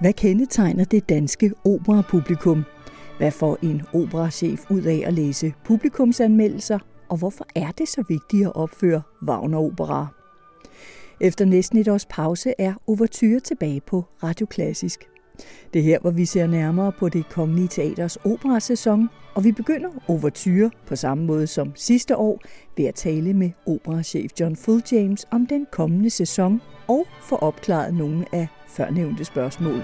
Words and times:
Hvad 0.00 0.12
kendetegner 0.12 0.84
det 0.84 1.08
danske 1.08 1.52
operapublikum? 1.64 2.64
Hvad 3.18 3.30
får 3.30 3.58
en 3.62 3.82
operachef 3.94 4.70
ud 4.70 4.82
af 4.82 5.02
at 5.06 5.14
læse 5.14 5.54
publikumsanmeldelser? 5.64 6.78
Og 7.08 7.16
hvorfor 7.16 7.46
er 7.54 7.70
det 7.70 7.88
så 7.88 8.04
vigtigt 8.08 8.46
at 8.46 8.54
opføre 8.54 9.02
wagner 9.28 10.06
Efter 11.20 11.44
næsten 11.44 11.78
et 11.78 11.88
års 11.88 12.06
pause 12.06 12.54
er 12.58 12.74
Overture 12.86 13.40
tilbage 13.40 13.80
på 13.80 14.04
Radio 14.22 14.46
Klassisk. 14.46 15.08
Det 15.72 15.78
er 15.78 15.84
her, 15.84 15.98
hvor 16.00 16.10
vi 16.10 16.24
ser 16.24 16.46
nærmere 16.46 16.92
på 16.92 17.08
det 17.08 17.28
Kongelige 17.28 17.68
Teaters 17.68 18.16
operasæson, 18.16 19.08
og 19.34 19.44
vi 19.44 19.52
begynder 19.52 19.90
Overture 20.08 20.70
på 20.86 20.96
samme 20.96 21.24
måde 21.24 21.46
som 21.46 21.72
sidste 21.74 22.16
år 22.16 22.40
ved 22.76 22.84
at 22.84 22.94
tale 22.94 23.34
med 23.34 23.50
operachef 23.66 24.30
John 24.40 24.56
Full 24.56 24.82
James 24.92 25.26
om 25.30 25.46
den 25.46 25.66
kommende 25.72 26.10
sæson 26.10 26.60
og 26.88 27.06
få 27.22 27.36
opklaret 27.36 27.94
nogle 27.94 28.24
af 28.32 28.48
førnævnte 28.68 29.24
spørgsmål. 29.24 29.82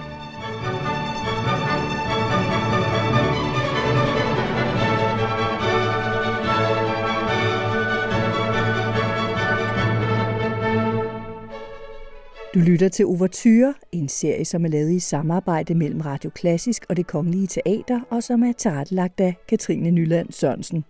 Du 12.55 12.59
lytter 12.59 12.89
til 12.89 13.05
Overture, 13.05 13.73
en 13.91 14.09
serie, 14.09 14.45
som 14.45 14.65
er 14.65 14.69
lavet 14.69 14.91
i 14.91 14.99
samarbejde 14.99 15.75
mellem 15.75 16.01
Radio 16.01 16.29
Klassisk 16.29 16.85
og 16.89 16.97
det 16.97 17.07
Kongelige 17.07 17.47
Teater, 17.47 18.01
og 18.09 18.23
som 18.23 18.43
er 18.43 18.51
tilrettelagt 18.51 19.19
af 19.19 19.35
Katrine 19.47 19.91
Nyland 19.91 20.31
Sørensen. 20.31 20.85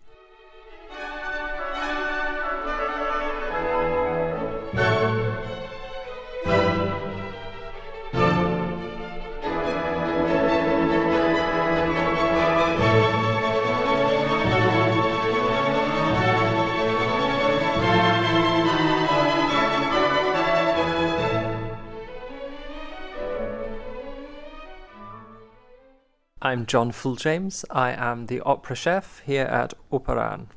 I'm 26.46 26.66
John 26.74 26.92
Full 26.92 27.18
James. 27.26 27.66
I 27.72 27.94
am 27.98 28.28
the 28.28 28.42
opera 28.42 28.76
chef 28.76 29.22
here 29.26 29.46
at 29.46 29.74
Operan. 29.92 30.48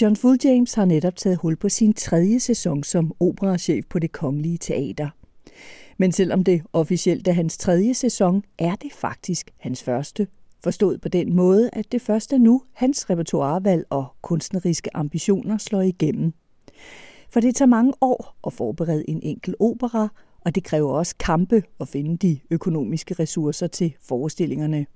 John 0.00 0.16
Full 0.16 0.38
James 0.44 0.74
har 0.74 0.84
netop 0.84 1.16
taget 1.16 1.38
hul 1.38 1.56
på 1.56 1.68
sin 1.68 1.92
tredje 1.92 2.40
sæson 2.40 2.82
som 2.82 3.12
operachef 3.20 3.84
på 3.90 3.98
det 3.98 4.12
Kongelige 4.12 4.58
Teater. 4.58 5.10
Men 5.98 6.12
selvom 6.12 6.44
det 6.44 6.62
officielt 6.72 7.28
er 7.28 7.32
hans 7.32 7.58
tredje 7.58 7.94
sæson, 7.94 8.44
er 8.58 8.74
det 8.74 8.92
faktisk 8.92 9.50
hans 9.58 9.82
første. 9.82 10.26
Forstået 10.62 11.00
på 11.00 11.08
den 11.08 11.36
måde, 11.36 11.70
at 11.72 11.92
det 11.92 12.02
først 12.02 12.32
er 12.32 12.38
nu, 12.38 12.62
hans 12.72 13.10
repertoirevalg 13.10 13.86
og 13.90 14.06
kunstneriske 14.22 14.96
ambitioner 14.96 15.58
slår 15.58 15.80
igennem. 15.80 16.32
For 17.30 17.40
det 17.40 17.54
tager 17.54 17.68
mange 17.68 17.92
år 18.00 18.36
at 18.46 18.52
forberede 18.52 19.10
en 19.10 19.20
enkel 19.22 19.54
opera, 19.60 20.08
og 20.40 20.54
det 20.54 20.64
kræver 20.64 20.92
også 20.92 21.14
kampe 21.18 21.62
at 21.80 21.88
finde 21.88 22.16
de 22.16 22.40
økonomiske 22.50 23.14
ressourcer 23.14 23.66
til 23.66 23.94
forestillingerne. 24.08 24.86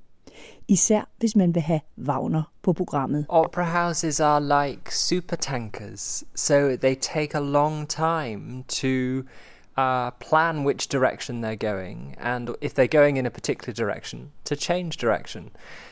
Især 0.68 1.08
hvis 1.18 1.36
man 1.36 1.54
vil 1.54 1.62
have 1.62 1.80
Wagner 1.96 2.42
på 2.62 2.72
programmet. 2.72 3.26
Opera 3.28 3.64
houses 3.64 4.20
are 4.20 4.40
like 4.40 4.90
supertankers, 4.90 6.24
so 6.34 6.76
they 6.76 6.94
take 6.94 7.34
a 7.34 7.40
long 7.40 7.86
time 7.86 8.64
to 8.68 9.24
uh, 9.78 10.10
plan 10.10 10.64
which 10.64 10.88
direction 10.88 11.40
they're 11.40 11.72
going, 11.72 12.16
and 12.20 12.50
if 12.60 12.74
they're 12.74 13.00
going 13.00 13.16
in 13.16 13.26
a 13.26 13.30
particular 13.30 13.72
direction, 13.72 14.32
to 14.44 14.56
change 14.56 14.96
direction. 14.96 15.50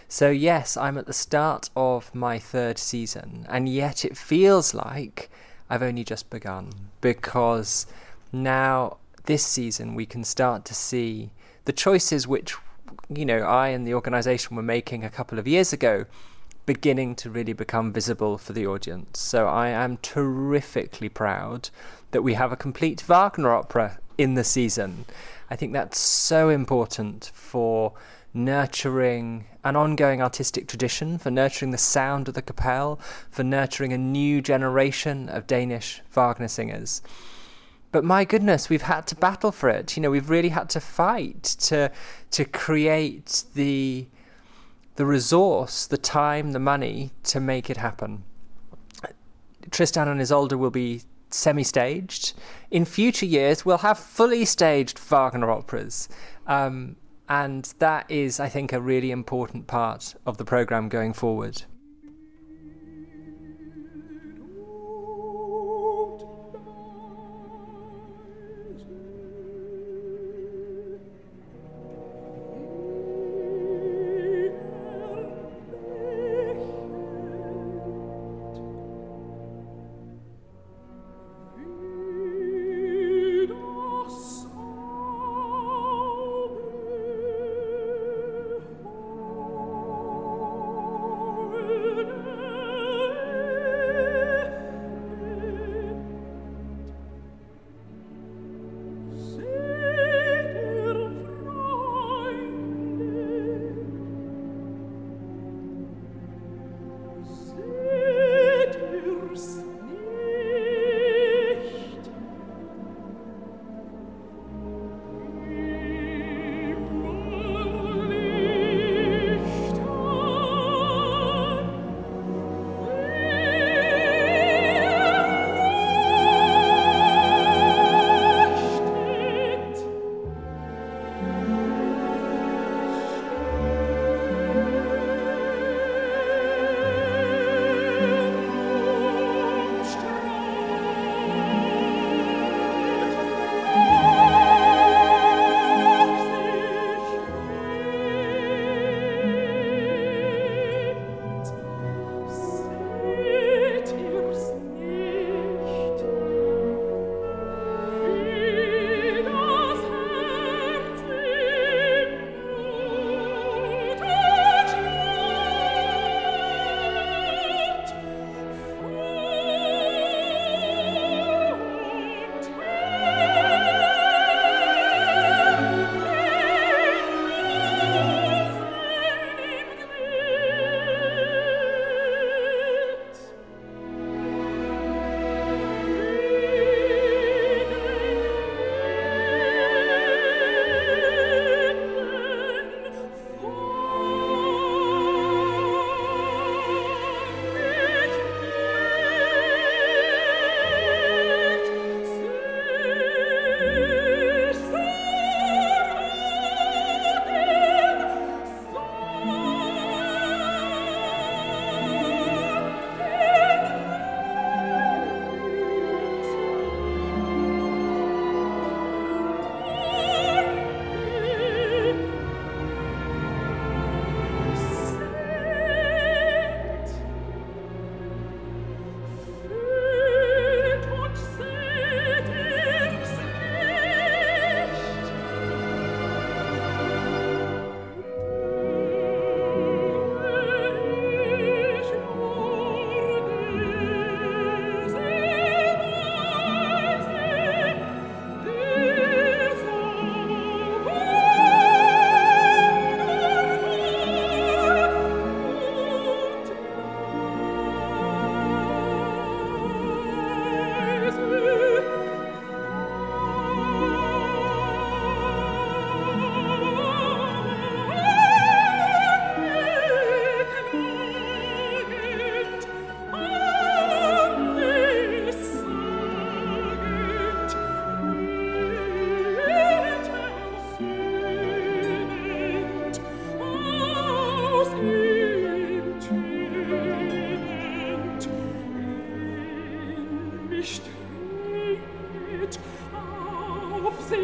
So, 0.08 0.28
yes, 0.30 0.76
I'm 0.76 0.98
at 0.98 1.06
the 1.06 1.12
start 1.12 1.70
of 1.76 2.14
my 2.14 2.38
third 2.38 2.78
season, 2.78 3.46
and 3.48 3.68
yet 3.68 4.04
it 4.04 4.16
feels 4.16 4.74
like 4.74 5.30
I've 5.70 5.82
only 5.82 6.04
just 6.04 6.30
begun 6.30 6.72
because 7.00 7.86
now, 8.32 8.98
this 9.26 9.44
season, 9.44 9.94
we 9.94 10.06
can 10.06 10.24
start 10.24 10.64
to 10.64 10.74
see 10.74 11.30
the 11.64 11.72
choices 11.72 12.26
which 12.26 12.56
you 13.08 13.24
know, 13.24 13.38
I 13.38 13.68
and 13.68 13.86
the 13.86 13.94
organization 13.94 14.56
were 14.56 14.62
making 14.62 15.04
a 15.04 15.10
couple 15.10 15.38
of 15.38 15.46
years 15.46 15.72
ago 15.72 16.06
beginning 16.64 17.14
to 17.14 17.30
really 17.30 17.52
become 17.52 17.92
visible 17.92 18.36
for 18.38 18.52
the 18.52 18.66
audience. 18.66 19.20
So 19.20 19.46
I 19.46 19.68
am 19.68 19.98
terrifically 19.98 21.08
proud 21.08 21.70
that 22.10 22.22
we 22.22 22.34
have 22.34 22.50
a 22.50 22.56
complete 22.56 23.02
Wagner 23.02 23.52
opera 23.52 23.98
in 24.18 24.34
the 24.34 24.42
season. 24.42 25.04
I 25.48 25.54
think 25.54 25.72
that's 25.72 25.98
so 25.98 26.48
important 26.48 27.30
for 27.32 27.92
nurturing 28.34 29.46
an 29.62 29.76
ongoing 29.76 30.20
artistic 30.20 30.66
tradition, 30.66 31.18
for 31.18 31.30
nurturing 31.30 31.70
the 31.70 31.78
sound 31.78 32.28
of 32.28 32.34
the 32.34 32.42
Kapelle, 32.42 32.98
for 33.30 33.44
nurturing 33.44 33.92
a 33.92 33.98
new 33.98 34.42
generation 34.42 35.28
of 35.28 35.46
Danish 35.46 36.02
Wagner 36.10 36.48
singers. 36.48 37.00
But 37.92 38.04
my 38.04 38.24
goodness, 38.24 38.68
we've 38.68 38.82
had 38.82 39.06
to 39.08 39.14
battle 39.14 39.52
for 39.52 39.68
it. 39.68 39.96
You 39.96 40.02
know, 40.02 40.10
we've 40.10 40.30
really 40.30 40.50
had 40.50 40.68
to 40.70 40.80
fight 40.80 41.42
to 41.42 41.90
to 42.30 42.44
create 42.44 43.44
the 43.54 44.06
the 44.96 45.06
resource, 45.06 45.86
the 45.86 45.98
time, 45.98 46.52
the 46.52 46.58
money 46.58 47.10
to 47.24 47.40
make 47.40 47.70
it 47.70 47.76
happen. 47.76 48.24
Tristan 49.70 50.08
and 50.08 50.20
Isolde 50.20 50.54
will 50.54 50.70
be 50.70 51.02
semi-staged. 51.30 52.34
In 52.70 52.84
future 52.84 53.26
years, 53.26 53.64
we'll 53.64 53.78
have 53.78 53.98
fully 53.98 54.44
staged 54.44 54.98
Wagner 54.98 55.50
operas. 55.50 56.08
Um, 56.46 56.96
and 57.28 57.74
that 57.78 58.10
is, 58.10 58.38
I 58.38 58.48
think, 58.48 58.72
a 58.72 58.80
really 58.80 59.10
important 59.10 59.66
part 59.66 60.14
of 60.24 60.38
the 60.38 60.44
program 60.44 60.88
going 60.88 61.12
forward. 61.12 61.62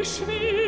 schwer. 0.05 0.62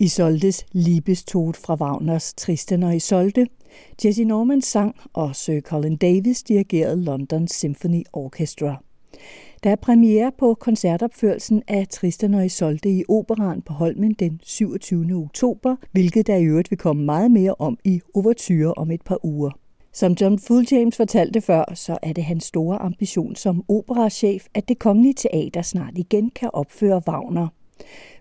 Isoldes 0.00 0.66
Liebestod 0.72 1.54
fra 1.54 1.74
Wagners 1.74 2.34
Tristan 2.34 2.82
og 2.82 2.96
Isolde. 2.96 3.46
Jesse 4.04 4.24
Norman 4.24 4.62
sang, 4.62 4.96
og 5.12 5.36
Sir 5.36 5.60
Colin 5.60 5.96
Davis 5.96 6.42
dirigerede 6.42 7.04
London 7.04 7.48
Symphony 7.48 8.02
Orchestra. 8.12 8.82
Der 9.64 9.70
er 9.70 9.76
premiere 9.76 10.32
på 10.38 10.54
koncertopførelsen 10.54 11.62
af 11.68 11.86
Tristan 11.90 12.34
og 12.34 12.46
Isolde 12.46 12.90
i 12.90 13.04
Operan 13.08 13.62
på 13.62 13.72
Holmen 13.72 14.12
den 14.12 14.40
27. 14.42 15.14
oktober, 15.14 15.76
hvilket 15.92 16.26
der 16.26 16.36
i 16.36 16.44
øvrigt 16.44 16.70
vil 16.70 16.78
komme 16.78 17.04
meget 17.04 17.30
mere 17.30 17.54
om 17.58 17.78
i 17.84 18.00
Overture 18.14 18.74
om 18.74 18.90
et 18.90 19.02
par 19.02 19.24
uger. 19.24 19.50
Som 19.92 20.12
John 20.20 20.38
James 20.72 20.96
fortalte 20.96 21.40
før, 21.40 21.74
så 21.74 21.98
er 22.02 22.12
det 22.12 22.24
hans 22.24 22.44
store 22.44 22.78
ambition 22.78 23.36
som 23.36 23.64
operachef, 23.68 24.46
at 24.54 24.68
det 24.68 24.78
kongelige 24.78 25.14
teater 25.14 25.62
snart 25.62 25.98
igen 25.98 26.30
kan 26.30 26.50
opføre 26.52 27.02
Wagner 27.08 27.48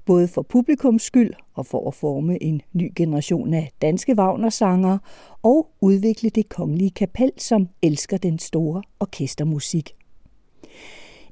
både 0.06 0.28
for 0.28 0.42
publikums 0.42 1.04
skyld 1.04 1.34
og 1.54 1.66
for 1.66 1.88
at 1.88 1.94
forme 1.94 2.44
en 2.44 2.62
ny 2.74 2.92
generation 2.96 3.54
af 3.54 3.72
danske 3.82 4.16
Wagner-sanger 4.18 4.98
og 5.44 5.70
udvikle 5.82 6.30
det 6.30 6.50
kongelige 6.50 6.92
kapel, 6.92 7.32
som 7.38 7.68
elsker 7.82 8.18
den 8.18 8.40
store 8.40 8.84
orkestermusik. 9.00 9.94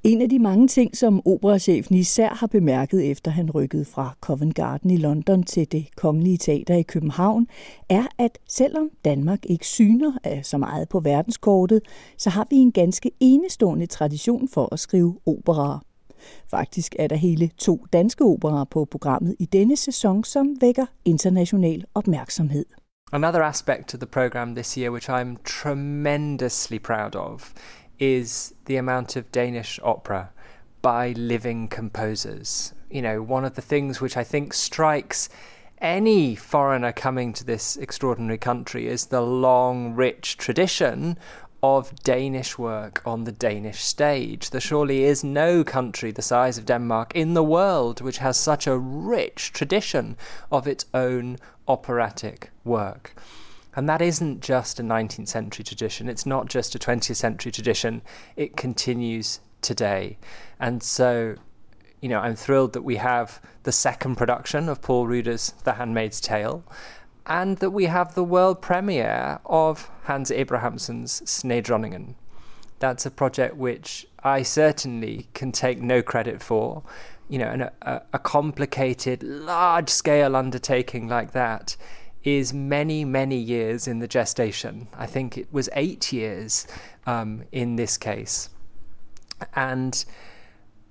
En 0.03 0.21
af 0.21 0.29
de 0.29 0.39
mange 0.39 0.67
ting, 0.67 0.97
som 0.97 1.21
operachefen 1.25 1.95
især 1.95 2.29
har 2.29 2.47
bemærket 2.47 3.11
efter 3.11 3.31
han 3.31 3.51
rykkede 3.51 3.85
fra 3.85 4.15
Covent 4.21 4.55
Garden 4.55 4.89
i 4.89 4.97
London 4.97 5.43
til 5.43 5.71
det 5.71 5.95
kongelige 5.95 6.37
teater 6.37 6.75
i 6.75 6.81
København, 6.81 7.47
er, 7.89 8.03
at 8.17 8.37
selvom 8.49 8.89
Danmark 9.05 9.39
ikke 9.45 9.67
syner 9.67 10.11
af 10.23 10.45
så 10.45 10.57
meget 10.57 10.89
på 10.89 10.99
verdenskortet, 10.99 11.81
så 12.17 12.29
har 12.29 12.47
vi 12.49 12.55
en 12.55 12.71
ganske 12.71 13.11
enestående 13.19 13.85
tradition 13.85 14.47
for 14.47 14.73
at 14.73 14.79
skrive 14.79 15.19
operaer. 15.25 15.79
Faktisk 16.51 16.95
er 16.99 17.07
der 17.07 17.15
hele 17.15 17.49
to 17.57 17.85
danske 17.93 18.23
operer 18.23 18.63
på 18.63 18.85
programmet 18.85 19.35
i 19.39 19.45
denne 19.45 19.75
sæson, 19.75 20.23
som 20.23 20.57
vækker 20.61 20.85
international 21.05 21.85
opmærksomhed. 21.93 22.65
Another 23.11 23.41
aspect 23.41 23.93
of 23.93 23.99
the 23.99 24.07
program 24.07 24.55
this 24.55 24.77
year, 24.77 24.89
which 24.89 25.09
I'm 25.09 25.37
tremendously 25.43 26.79
proud 26.79 27.15
of, 27.15 27.53
is 27.99 28.53
the 28.65 28.77
amount 28.79 29.17
of 29.17 29.23
Danish 29.33 29.79
opera 29.83 30.25
by 30.81 31.13
living 31.13 31.69
composers. 31.75 32.73
You 32.91 33.01
know, 33.01 33.35
one 33.37 33.45
of 33.45 33.51
the 33.51 33.61
things 33.61 34.01
which 34.01 34.17
I 34.17 34.23
think 34.23 34.53
strikes 34.53 35.29
any 35.81 36.35
foreigner 36.35 36.91
coming 36.91 37.33
to 37.33 37.43
this 37.43 37.77
extraordinary 37.77 38.37
country 38.37 38.87
is 38.87 39.07
the 39.07 39.21
long, 39.21 39.95
rich 39.95 40.37
tradition 40.37 41.17
of 41.65 41.95
Danish 42.03 42.59
work 42.59 43.01
on 43.07 43.23
the 43.23 43.31
Danish 43.31 43.83
stage. 43.83 44.51
There 44.51 44.61
surely 44.61 45.03
is 45.03 45.23
no 45.23 45.63
country 45.63 46.11
the 46.11 46.21
size 46.21 46.59
of 46.59 46.65
Denmark 46.67 47.11
in 47.15 47.33
the 47.33 47.43
world 47.43 48.01
which 48.01 48.19
has 48.19 48.37
such 48.37 48.67
a 48.67 48.77
rich 48.77 49.51
tradition 49.51 50.15
of 50.51 50.67
its 50.67 50.85
own 50.93 51.37
operatic 51.67 52.51
work. 52.63 53.19
And 53.75 53.89
that 53.89 53.99
isn't 53.99 54.41
just 54.41 54.79
a 54.79 54.83
19th 54.83 55.27
century 55.27 55.63
tradition, 55.63 56.07
it's 56.07 56.25
not 56.25 56.49
just 56.49 56.75
a 56.75 56.79
20th 56.79 57.15
century 57.15 57.51
tradition, 57.51 58.03
it 58.35 58.55
continues 58.55 59.39
today. 59.61 60.17
And 60.59 60.83
so, 60.83 61.35
you 61.99 62.09
know, 62.09 62.19
I'm 62.19 62.35
thrilled 62.35 62.73
that 62.73 62.83
we 62.83 62.97
have 62.97 63.41
the 63.63 63.71
second 63.71 64.17
production 64.17 64.69
of 64.69 64.83
Poul 64.83 65.07
Ruders' 65.07 65.55
The 65.63 65.73
Handmaid's 65.73 66.21
Tale 66.21 66.63
and 67.27 67.57
that 67.57 67.71
we 67.71 67.85
have 67.85 68.13
the 68.13 68.23
world 68.23 68.61
premiere 68.61 69.39
of 69.45 69.89
Hans 70.03 70.31
Abrahamsen's 70.31 71.21
Snedronningen. 71.21 72.15
That's 72.79 73.05
a 73.05 73.11
project 73.11 73.55
which 73.55 74.05
I 74.23 74.43
certainly 74.43 75.27
can 75.33 75.51
take 75.51 75.81
no 75.81 76.01
credit 76.01 76.41
for. 76.41 76.83
You 77.27 77.39
know, 77.39 77.47
and 77.47 77.61
a, 77.63 78.03
a 78.13 78.19
complicated, 78.19 79.23
large 79.23 79.89
scale 79.89 80.35
undertaking 80.35 81.07
like 81.07 81.31
that 81.31 81.75
is 82.23 82.53
many, 82.53 83.03
many 83.05 83.37
years 83.37 83.87
in 83.87 83.99
the 83.99 84.07
gestation. 84.07 84.87
I 84.95 85.07
think 85.07 85.37
it 85.37 85.51
was 85.51 85.69
eight 85.73 86.13
years 86.13 86.67
um, 87.07 87.43
in 87.51 87.75
this 87.77 87.97
case. 87.97 88.49
And, 89.55 90.05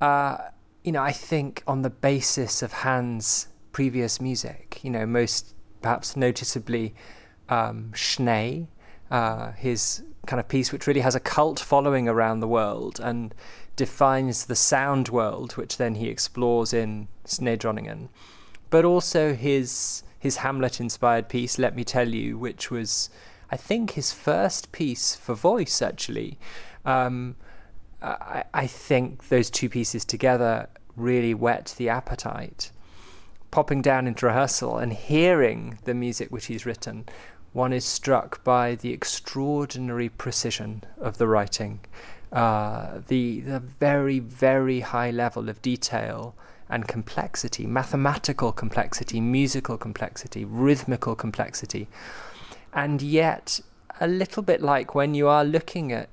uh, 0.00 0.38
you 0.82 0.90
know, 0.92 1.02
I 1.02 1.12
think 1.12 1.62
on 1.66 1.82
the 1.82 1.90
basis 1.90 2.62
of 2.62 2.72
Hans' 2.72 3.48
previous 3.72 4.20
music, 4.20 4.80
you 4.82 4.90
know, 4.90 5.06
most 5.06 5.53
perhaps 5.84 6.16
noticeably 6.16 6.94
um, 7.50 7.92
Schnee, 7.92 8.68
uh, 9.10 9.52
his 9.52 10.02
kind 10.26 10.40
of 10.40 10.48
piece 10.48 10.72
which 10.72 10.86
really 10.86 11.02
has 11.02 11.14
a 11.14 11.20
cult 11.20 11.60
following 11.60 12.08
around 12.08 12.40
the 12.40 12.48
world 12.48 12.98
and 13.02 13.34
defines 13.76 14.46
the 14.46 14.56
sound 14.56 15.10
world, 15.10 15.52
which 15.58 15.76
then 15.76 15.96
he 15.96 16.08
explores 16.08 16.72
in 16.72 17.06
Snedronningen. 17.26 18.08
But 18.70 18.86
also 18.86 19.34
his 19.34 20.02
his 20.18 20.38
Hamlet 20.38 20.80
inspired 20.80 21.28
piece, 21.28 21.58
Let 21.58 21.76
Me 21.76 21.84
Tell 21.84 22.08
You, 22.08 22.38
which 22.38 22.70
was 22.70 23.10
I 23.50 23.58
think 23.58 23.90
his 23.90 24.10
first 24.10 24.72
piece 24.72 25.14
for 25.14 25.34
voice 25.34 25.82
actually. 25.82 26.38
Um, 26.86 27.36
I, 28.00 28.44
I 28.54 28.66
think 28.66 29.28
those 29.28 29.50
two 29.50 29.68
pieces 29.68 30.06
together 30.06 30.68
really 30.96 31.34
whet 31.34 31.74
the 31.76 31.90
appetite. 31.90 32.70
Popping 33.54 33.82
down 33.82 34.08
into 34.08 34.26
rehearsal 34.26 34.78
and 34.78 34.92
hearing 34.92 35.78
the 35.84 35.94
music 35.94 36.32
which 36.32 36.46
he's 36.46 36.66
written 36.66 37.04
one 37.52 37.72
is 37.72 37.84
struck 37.84 38.42
by 38.42 38.74
the 38.74 38.92
extraordinary 38.92 40.08
precision 40.08 40.82
of 41.00 41.18
the 41.18 41.28
writing, 41.28 41.78
uh, 42.32 42.98
the, 43.06 43.38
the 43.42 43.60
very, 43.60 44.18
very 44.18 44.80
high 44.80 45.12
level 45.12 45.48
of 45.48 45.62
detail 45.62 46.34
and 46.68 46.88
complexity, 46.88 47.64
mathematical 47.64 48.50
complexity, 48.50 49.20
musical 49.20 49.78
complexity, 49.78 50.44
rhythmical 50.44 51.14
complexity. 51.14 51.86
And 52.72 53.00
yet, 53.00 53.60
a 54.00 54.08
little 54.08 54.42
bit 54.42 54.62
like 54.62 54.96
when 54.96 55.14
you 55.14 55.28
are 55.28 55.44
looking 55.44 55.92
at, 55.92 56.08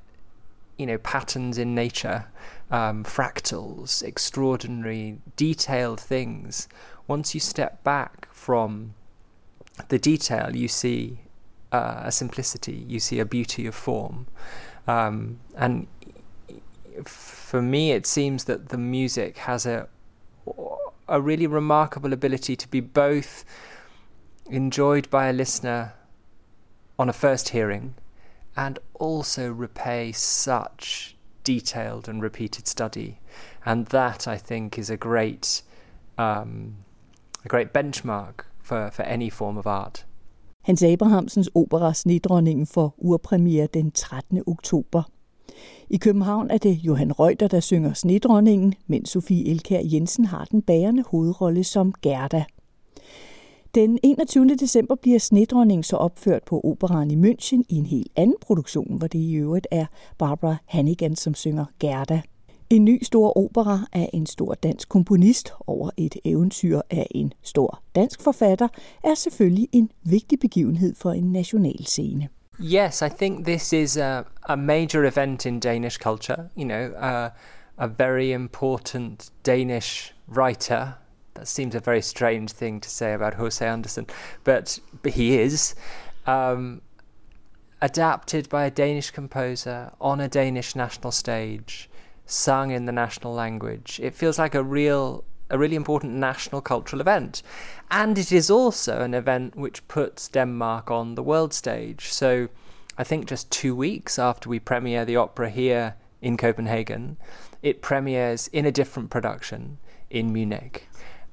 you 0.78 0.86
know, 0.86 1.00
patterns 1.00 1.58
in 1.58 1.74
nature, 1.74 2.26
um, 2.70 3.04
fractals, 3.04 4.04
extraordinary, 4.04 5.18
detailed 5.36 6.00
things. 6.00 6.68
Once 7.16 7.28
you 7.36 7.42
step 7.42 7.74
back 7.84 8.28
from 8.32 8.94
the 9.90 10.00
detail, 10.00 10.56
you 10.56 10.68
see 10.68 11.00
uh, 11.72 12.02
a 12.10 12.12
simplicity, 12.12 12.86
you 12.88 13.00
see 13.00 13.20
a 13.20 13.26
beauty 13.26 13.64
of 13.68 13.76
form. 13.76 14.28
Um, 14.88 15.40
and 15.56 15.88
for 17.06 17.62
me, 17.62 17.92
it 17.92 18.06
seems 18.06 18.46
that 18.46 18.70
the 18.70 18.78
music 18.78 19.38
has 19.50 19.66
a 19.66 19.88
a 21.08 21.20
really 21.20 21.48
remarkable 21.48 22.14
ability 22.14 22.56
to 22.56 22.68
be 22.70 22.80
both 22.80 23.44
enjoyed 24.50 25.10
by 25.10 25.28
a 25.28 25.34
listener 25.34 25.94
on 26.98 27.10
a 27.10 27.14
first 27.14 27.50
hearing 27.50 27.94
and 28.56 28.80
also 28.94 29.52
repay 29.52 30.14
such 30.14 31.18
detailed 31.44 32.08
and 32.08 32.22
repeated 32.22 32.68
study. 32.68 33.20
And 33.66 33.88
that, 33.88 34.28
I 34.28 34.38
think, 34.38 34.78
is 34.80 34.90
a 34.90 34.98
great, 34.98 35.62
um, 36.18 36.78
a 37.46 37.48
great 37.48 37.72
benchmark 37.74 38.46
for, 38.64 38.90
for 38.94 39.04
any 39.04 39.32
form 39.32 39.58
of 39.58 39.66
art. 39.66 40.06
Hans 40.62 40.84
Abrahamsens 40.84 41.50
opera 41.56 41.94
Snedronningen 41.94 42.68
får 42.68 42.96
urpremiere 42.98 43.68
den 43.74 43.92
13. 43.92 44.44
oktober. 44.48 45.04
I 45.90 45.98
København 45.98 46.52
er 46.52 46.58
det 46.58 46.72
Johan 46.72 47.12
Reuter, 47.12 47.48
der 47.48 47.60
synger 47.60 47.94
Snedronningen, 47.94 48.74
mens 48.88 49.10
Sofie 49.10 49.52
Elkær 49.52 49.82
Jensen 49.84 50.26
har 50.26 50.46
den 50.46 50.62
bærende 50.62 51.04
hovedrolle 51.08 51.64
som 51.64 51.94
Gerda. 52.02 52.44
Den 53.76 54.00
21. 54.04 54.56
december 54.56 54.96
bliver 54.96 55.20
Snedronningen 55.20 55.84
så 55.84 55.98
opført 55.98 56.44
på 56.44 56.62
operan 56.64 57.12
i 57.12 57.16
München 57.16 57.62
i 57.70 57.76
en 57.76 57.86
helt 57.86 58.12
anden 58.16 58.36
produktion, 58.42 58.98
hvor 58.98 59.08
det 59.08 59.20
i 59.20 59.34
øvrigt 59.34 59.68
er 59.72 59.86
Barbara 60.18 60.56
Hannigan, 60.66 61.16
som 61.16 61.34
synger 61.34 61.66
Gerda. 61.80 62.22
En 62.72 62.86
ny 62.86 63.04
stor 63.04 63.38
opera 63.38 63.88
af 63.94 64.10
en 64.14 64.26
stor 64.26 64.54
dansk 64.54 64.90
komponist 64.90 65.54
over 65.68 65.90
et 65.98 66.16
eventyr 66.24 66.82
af 66.90 67.08
en 67.12 67.34
stor 67.42 67.82
dansk 67.96 68.22
forfatter 68.22 68.68
er 69.04 69.14
selvfølgelig 69.16 69.70
en 69.72 69.92
vigtig 70.04 70.40
begivenhed 70.40 70.96
for 70.96 71.12
en 71.12 71.32
national 71.32 71.86
scene. 71.86 72.30
Yes, 72.60 73.02
I 73.02 73.10
think 73.10 73.46
this 73.46 73.74
is 73.74 73.98
a, 73.98 74.24
a 74.50 74.56
major 74.56 75.04
event 75.04 75.46
in 75.46 75.60
Danish 75.60 76.00
culture. 76.00 76.50
You 76.58 76.66
know, 76.66 76.92
uh, 76.92 77.30
a 77.78 77.88
very 77.88 78.32
important 78.32 79.32
Danish 79.46 80.14
writer. 80.28 80.88
That 81.34 81.48
seems 81.48 81.76
a 81.76 81.82
very 81.86 82.02
strange 82.02 82.48
thing 82.54 82.84
to 82.84 82.90
say 82.90 83.14
about 83.14 83.34
Jose 83.34 83.68
Andersen, 83.68 84.06
but, 84.44 84.80
but 85.02 85.14
he 85.14 85.42
is. 85.42 85.76
Um, 86.28 86.82
adapted 87.82 88.48
by 88.50 88.66
a 88.66 88.70
Danish 88.70 89.12
composer 89.12 89.92
on 90.00 90.20
a 90.20 90.28
Danish 90.28 90.76
national 90.76 91.12
stage 91.12 91.90
sung 92.32 92.72
in 92.72 92.86
the 92.86 92.92
national 92.92 93.34
language. 93.34 94.00
It 94.02 94.16
feels 94.16 94.40
like 94.40 94.56
a 94.56 94.64
real 94.64 95.24
a 95.50 95.58
really 95.58 95.76
important 95.76 96.14
national 96.14 96.62
cultural 96.62 97.02
event. 97.02 97.44
And 97.90 98.18
it 98.18 98.32
is 98.32 98.50
also 98.50 99.02
an 99.02 99.14
event 99.14 99.56
which 99.58 99.86
puts 99.90 100.30
Denmark 100.30 100.90
on 100.90 101.16
the 101.16 101.24
world 101.24 101.54
stage. 101.54 102.08
So 102.08 102.48
I 102.98 103.04
think 103.04 103.26
just 103.26 103.52
two 103.52 103.76
weeks 103.76 104.18
after 104.18 104.50
we 104.50 104.60
premiere 104.60 105.04
the 105.04 105.18
opera 105.18 105.50
here 105.50 105.96
in 106.22 106.38
Copenhagen, 106.38 107.18
it 107.62 107.82
premieres 107.82 108.48
in 108.54 108.66
a 108.66 108.72
different 108.72 109.10
production 109.10 109.78
in 110.10 110.32
Munich. 110.32 110.88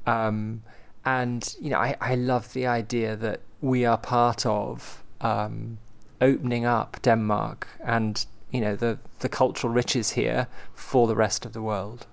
Um, 0.05 0.63
and, 1.05 1.55
you 1.61 1.71
know, 1.71 1.79
I, 1.79 1.97
I 2.01 2.17
love 2.17 2.53
the 2.53 2.67
idea 2.67 3.15
that 3.17 3.41
we 3.61 3.85
are 3.87 3.99
part 3.99 4.45
of 4.47 5.05
um, 5.21 5.79
opening 6.21 6.65
up 6.65 6.99
Denmark 7.03 7.69
and 7.85 8.27
you 8.51 8.61
know 8.61 8.77
the 8.77 8.99
the 9.21 9.29
cultural 9.29 9.73
riches 9.73 10.13
here 10.13 10.49
for 10.75 11.07
the 11.07 11.17
rest 11.17 11.45
of 11.45 11.53
the 11.53 11.63
world. 11.63 12.07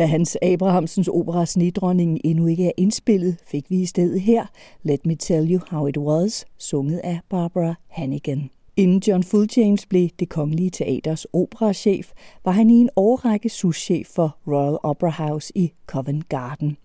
Da 0.00 0.06
Hans 0.06 0.36
Abrahamsens 0.42 1.08
opera 1.08 1.46
Snedronningen 1.46 2.20
endnu 2.24 2.46
ikke 2.46 2.66
er 2.66 2.72
indspillet, 2.76 3.36
fik 3.46 3.70
vi 3.70 3.80
i 3.80 3.86
stedet 3.86 4.20
her 4.20 4.46
Let 4.82 5.06
Me 5.06 5.14
Tell 5.14 5.52
You 5.52 5.60
How 5.70 5.86
It 5.86 5.98
Was, 5.98 6.46
sunget 6.58 6.98
af 6.98 7.20
Barbara 7.28 7.74
Hannigan. 7.88 8.50
Inden 8.76 9.02
John 9.06 9.22
Fulljames 9.22 9.86
blev 9.86 10.08
det 10.18 10.28
kongelige 10.28 10.70
teaters 10.70 11.26
operachef, 11.32 12.12
var 12.44 12.52
han 12.52 12.70
i 12.70 12.74
en 12.74 12.90
årrække 12.96 13.48
souschef 13.48 14.06
for 14.06 14.36
Royal 14.46 14.78
Opera 14.82 15.10
House 15.10 15.52
i 15.58 15.72
Covent 15.86 16.28
Garden. 16.28 16.76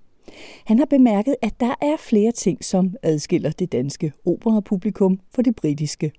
Han 0.65 0.79
har 0.79 0.85
bemærket, 0.85 1.35
at 1.41 1.59
der 1.59 1.75
er 1.81 1.97
flere 1.99 2.31
ting, 2.31 2.63
som 2.63 2.95
adskiller 3.03 3.51
det 3.51 3.71
danske 3.71 4.11
operapublikum 4.25 5.19
for 5.35 5.41
det 5.41 5.55
britiske. 5.55 6.11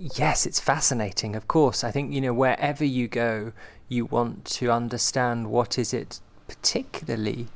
Yes, 0.00 0.46
it's 0.46 0.62
fascinating, 0.62 1.36
of 1.36 1.42
course. 1.42 1.88
I 1.88 1.90
think, 1.92 2.14
you 2.14 2.20
know, 2.20 2.42
wherever 2.42 2.84
you 2.84 3.08
go, 3.08 3.50
you 3.90 4.08
want 4.12 4.44
to 4.44 4.66
understand 4.66 5.46
what 5.46 5.78
is 5.78 5.92
it 5.92 6.22
particularly 6.50 7.46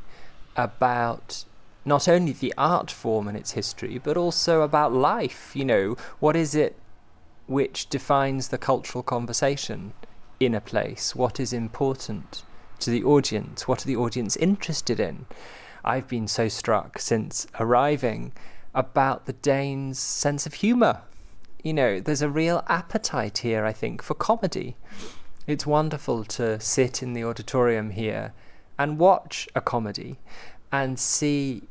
about 0.54 1.44
not 1.84 2.06
only 2.06 2.30
the 2.30 2.54
art 2.56 2.92
form 2.92 3.26
and 3.26 3.36
its 3.36 3.50
history, 3.50 3.98
but 3.98 4.16
also 4.16 4.62
about 4.62 4.92
life. 4.92 5.50
You 5.56 5.64
know, 5.64 5.96
what 6.20 6.36
is 6.36 6.54
it 6.54 6.76
which 7.48 7.88
defines 7.88 8.48
the 8.48 8.56
cultural 8.56 9.02
conversation 9.02 9.94
in 10.38 10.54
a 10.54 10.60
place? 10.60 11.16
What 11.16 11.40
is 11.40 11.52
important 11.52 12.44
to 12.78 12.90
the 12.90 13.02
audience? 13.02 13.66
What 13.66 13.82
are 13.82 13.88
the 13.88 13.96
audience 13.96 14.36
interested 14.36 15.00
in? 15.00 15.26
I've 15.84 16.06
been 16.06 16.28
so 16.28 16.46
struck 16.46 17.00
since 17.00 17.48
arriving 17.58 18.32
about 18.76 19.26
the 19.26 19.32
Danes' 19.32 19.98
sense 19.98 20.46
of 20.46 20.54
humour. 20.54 21.02
You 21.64 21.72
know, 21.72 21.98
there's 21.98 22.22
a 22.22 22.30
real 22.30 22.62
appetite 22.68 23.38
here, 23.38 23.64
I 23.64 23.72
think, 23.72 24.02
for 24.02 24.14
comedy. 24.14 24.76
It's 25.48 25.66
wonderful 25.66 26.24
to 26.38 26.60
sit 26.60 27.02
in 27.02 27.12
the 27.12 27.24
auditorium 27.24 27.90
here 27.90 28.32
and 28.78 28.98
watch 28.98 29.48
a 29.54 29.60
comedy 29.60 30.18
and 30.72 30.98
see 30.98 31.62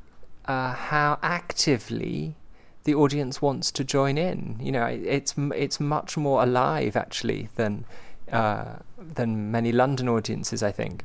uh, 0.45 0.73
how 0.73 1.19
actively 1.21 2.35
the 2.83 2.95
audience 2.95 3.41
wants 3.41 3.71
to 3.71 3.83
join 3.83 4.17
in. 4.17 4.57
You 4.61 4.71
know, 4.71 4.85
it's 4.85 5.35
it's 5.37 5.79
much 5.79 6.17
more 6.17 6.43
alive 6.43 6.95
actually 6.95 7.49
than 7.55 7.85
uh, 8.31 8.77
than 8.97 9.51
many 9.51 9.71
London 9.71 10.09
audiences, 10.09 10.63
I 10.63 10.71
think 10.71 11.03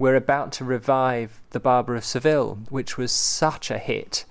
we're 0.00 0.16
about 0.16 0.50
to 0.50 0.64
revive 0.64 1.42
The 1.50 1.60
Barber 1.60 1.94
of 1.94 2.06
Seville, 2.06 2.58
which 2.70 2.96
was 2.96 3.12
such 3.12 3.70
a 3.70 3.76
hit 3.76 4.24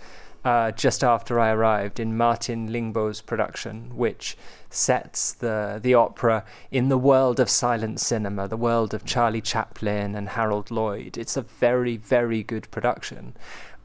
uh, 0.45 0.71
just 0.71 1.03
after 1.03 1.39
I 1.39 1.51
arrived 1.51 1.99
in 1.99 2.15
Martin 2.15 2.69
Lyngbo's 2.69 3.21
production, 3.21 3.95
which 3.95 4.37
sets 4.69 5.33
the, 5.33 5.79
the 5.81 5.93
opera 5.93 6.45
in 6.71 6.89
the 6.89 6.97
world 6.97 7.39
of 7.39 7.49
silent 7.49 7.99
cinema, 7.99 8.47
the 8.47 8.57
world 8.57 8.93
of 8.93 9.05
Charlie 9.05 9.41
Chaplin 9.41 10.15
and 10.15 10.29
Harold 10.29 10.71
Lloyd. 10.71 11.17
It's 11.17 11.35
a 11.35 11.41
very, 11.41 11.97
very 11.97 12.43
good 12.43 12.69
production. 12.71 13.35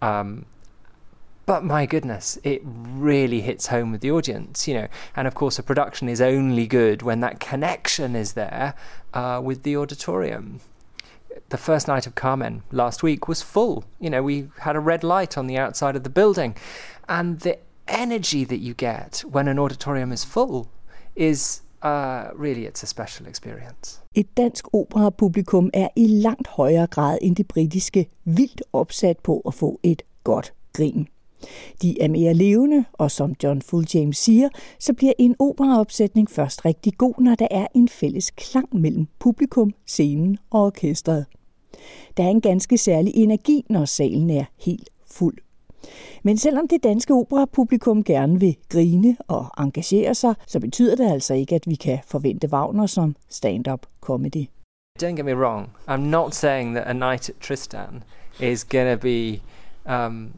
Um, 0.00 0.46
but 1.46 1.62
my 1.62 1.84
goodness, 1.84 2.38
it 2.42 2.62
really 2.64 3.42
hits 3.42 3.66
home 3.66 3.92
with 3.92 4.00
the 4.00 4.10
audience, 4.10 4.66
you 4.66 4.74
know. 4.74 4.88
And 5.14 5.28
of 5.28 5.34
course, 5.34 5.58
a 5.58 5.62
production 5.62 6.08
is 6.08 6.20
only 6.20 6.66
good 6.66 7.02
when 7.02 7.20
that 7.20 7.40
connection 7.40 8.16
is 8.16 8.32
there 8.32 8.74
uh, 9.12 9.40
with 9.44 9.62
the 9.62 9.76
auditorium 9.76 10.60
the 11.48 11.56
first 11.56 11.88
night 11.88 12.06
of 12.06 12.14
Carmen 12.14 12.62
last 12.70 13.02
week 13.02 13.28
was 13.28 13.42
full. 13.42 13.84
You 14.00 14.10
know, 14.10 14.22
we 14.22 14.48
had 14.58 14.76
a 14.76 14.80
red 14.80 15.02
light 15.02 15.38
on 15.38 15.46
the 15.46 15.58
outside 15.58 15.96
of 15.96 16.02
the 16.02 16.10
building. 16.10 16.56
And 17.08 17.40
the 17.40 17.58
energy 17.88 18.44
that 18.44 18.58
you 18.58 18.74
get 18.74 19.24
when 19.26 19.48
an 19.48 19.58
auditorium 19.58 20.12
is 20.12 20.24
full 20.24 20.68
is 21.14 21.62
uh, 21.82 22.30
really 22.34 22.66
it's 22.66 22.82
a 22.82 22.86
special 22.86 23.26
experience. 23.26 24.00
Et 24.14 24.36
dansk 24.36 24.74
operapublikum 24.74 25.70
er 25.74 25.88
i 25.96 26.06
langt 26.06 26.48
højere 26.48 26.86
grad 26.86 27.18
end 27.22 27.36
det 27.36 27.48
britiske 27.48 28.06
vildt 28.24 28.62
opsat 28.72 29.18
på 29.18 29.42
at 29.46 29.54
få 29.54 29.80
et 29.82 30.02
godt 30.24 30.52
grin. 30.72 31.08
De 31.82 32.02
er 32.02 32.08
mere 32.08 32.34
levende, 32.34 32.84
og 32.92 33.10
som 33.10 33.34
John 33.42 33.62
Fulljames 33.62 34.18
siger, 34.18 34.48
så 34.78 34.92
bliver 34.92 35.12
en 35.18 35.36
operaopsætning 35.38 36.30
først 36.30 36.64
rigtig 36.64 36.92
god, 36.98 37.14
når 37.18 37.34
der 37.34 37.48
er 37.50 37.66
en 37.74 37.88
fælles 37.88 38.30
klang 38.30 38.68
mellem 38.80 39.06
publikum, 39.18 39.72
scenen 39.86 40.38
og 40.50 40.62
orkestret. 40.62 41.26
Der 42.16 42.24
er 42.24 42.28
en 42.28 42.40
ganske 42.40 42.78
særlig 42.78 43.12
energi, 43.16 43.64
når 43.68 43.84
salen 43.84 44.30
er 44.30 44.44
helt 44.58 44.90
fuld. 45.06 45.38
Men 46.22 46.38
selvom 46.38 46.68
det 46.68 46.82
danske 46.82 47.14
operapublikum 47.14 48.04
gerne 48.04 48.40
vil 48.40 48.56
grine 48.68 49.16
og 49.28 49.46
engagere 49.58 50.14
sig, 50.14 50.34
så 50.46 50.60
betyder 50.60 50.96
det 50.96 51.12
altså 51.12 51.34
ikke, 51.34 51.54
at 51.54 51.66
vi 51.66 51.74
kan 51.74 51.98
forvente 52.06 52.48
Wagner 52.48 52.86
som 52.86 53.16
stand-up 53.28 53.86
comedy. 54.00 54.46
Don't 55.02 55.16
get 55.16 55.24
me 55.24 55.34
wrong. 55.34 55.68
I'm 55.88 56.00
not 56.00 56.34
saying 56.34 56.74
that 56.74 56.86
A 56.86 56.92
Night 56.92 57.28
at 57.28 57.34
Tristan 57.40 58.02
is 58.40 58.64
going 58.64 59.00
to 59.00 59.02
be 59.02 59.40
um, 59.94 60.32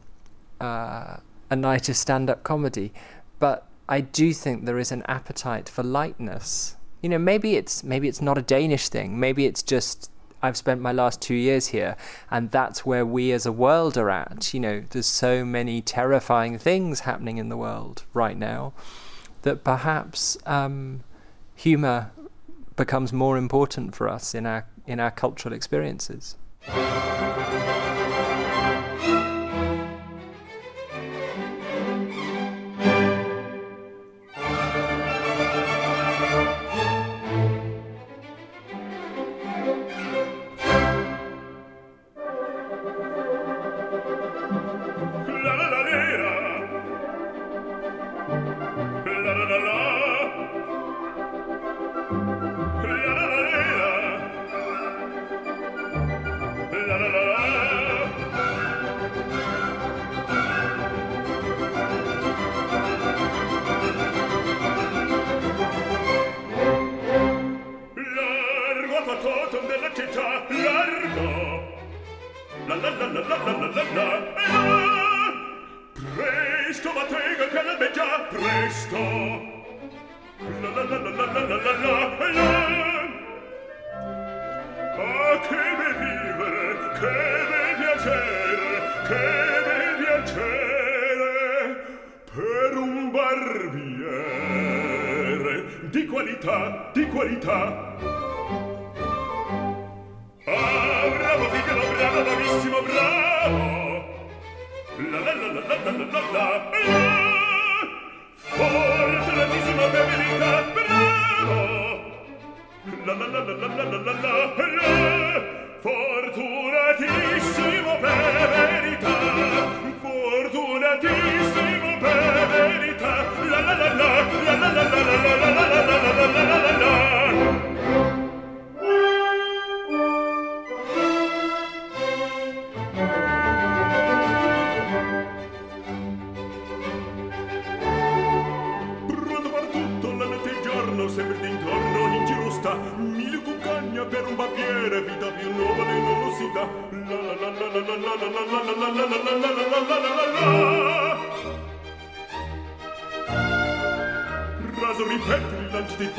uh, 0.59 1.17
a 1.49 1.55
night 1.55 1.89
of 1.89 1.95
stand 1.95 2.29
up 2.29 2.43
comedy, 2.43 2.91
but 3.39 3.67
I 3.89 4.01
do 4.01 4.33
think 4.33 4.65
there 4.65 4.79
is 4.79 4.91
an 4.91 5.03
appetite 5.07 5.69
for 5.69 5.83
lightness. 5.83 6.75
You 7.01 7.09
know, 7.09 7.17
maybe 7.17 7.55
it's 7.55 7.83
maybe 7.83 8.07
it's 8.07 8.21
not 8.21 8.37
a 8.37 8.41
Danish 8.41 8.89
thing. 8.89 9.19
Maybe 9.19 9.45
it's 9.45 9.63
just 9.63 10.11
I've 10.41 10.57
spent 10.57 10.81
my 10.81 10.91
last 10.91 11.21
two 11.21 11.35
years 11.35 11.67
here, 11.67 11.95
and 12.29 12.51
that's 12.51 12.85
where 12.85 13.05
we 13.05 13.31
as 13.31 13.45
a 13.45 13.51
world 13.51 13.97
are 13.97 14.09
at. 14.09 14.53
You 14.53 14.59
know, 14.59 14.83
there's 14.89 15.07
so 15.07 15.45
many 15.45 15.81
terrifying 15.81 16.57
things 16.57 17.01
happening 17.01 17.37
in 17.37 17.49
the 17.49 17.57
world 17.57 18.03
right 18.13 18.37
now 18.37 18.73
that 19.43 19.63
perhaps 19.63 20.37
um, 20.45 21.03
humor 21.55 22.11
becomes 22.75 23.13
more 23.13 23.37
important 23.37 23.95
for 23.95 24.07
us 24.09 24.35
in 24.35 24.45
our 24.45 24.65
in 24.85 24.99
our 24.99 25.11
cultural 25.11 25.53
experiences. 25.53 26.35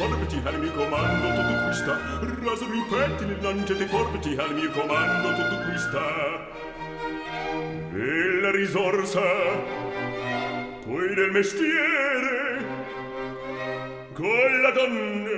forbici 0.08 0.40
al 0.44 0.58
mio 0.58 0.72
comando 0.72 1.28
tutto 1.28 1.64
qui 1.64 1.72
sta. 1.74 1.98
Raso 2.44 2.68
mi 2.68 2.82
pettine 2.88 3.36
lanciate 3.40 3.86
forbici 3.86 4.36
al 4.36 4.54
mio 4.54 4.70
comando 4.70 5.28
tutto 5.34 5.56
qui 5.64 5.78
sta. 5.78 6.56
Della 7.92 8.50
risorsa 8.50 9.20
poi 10.84 11.14
del 11.14 11.30
mestiere 11.32 12.64
con 14.14 14.60
la 14.62 14.70
donnetta 14.70 15.36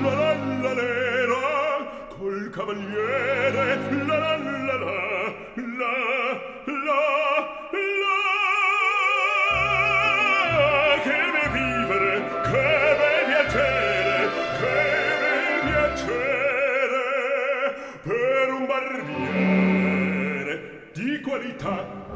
la 0.02 0.34
la 0.62 0.74
la 0.74 0.74
la 0.74 2.08
col 2.18 2.50
cavaliere 2.50 3.80
la 4.06 4.18
la 4.18 4.45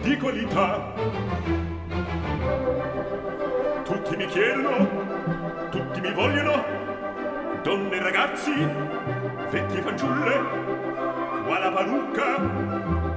piccolità 0.01 0.93
tutti 3.83 4.15
mi 4.15 4.25
chiedono 4.27 4.87
tutti 5.69 6.01
mi 6.01 6.13
vogliono. 6.13 6.77
Donne 7.61 7.95
e 7.95 8.01
ragazzi 8.01 8.53
vecchie 9.49 9.81
fanciulle 9.81 10.41
qua 11.45 11.59
la 11.59 11.71
parrucca 11.71 12.39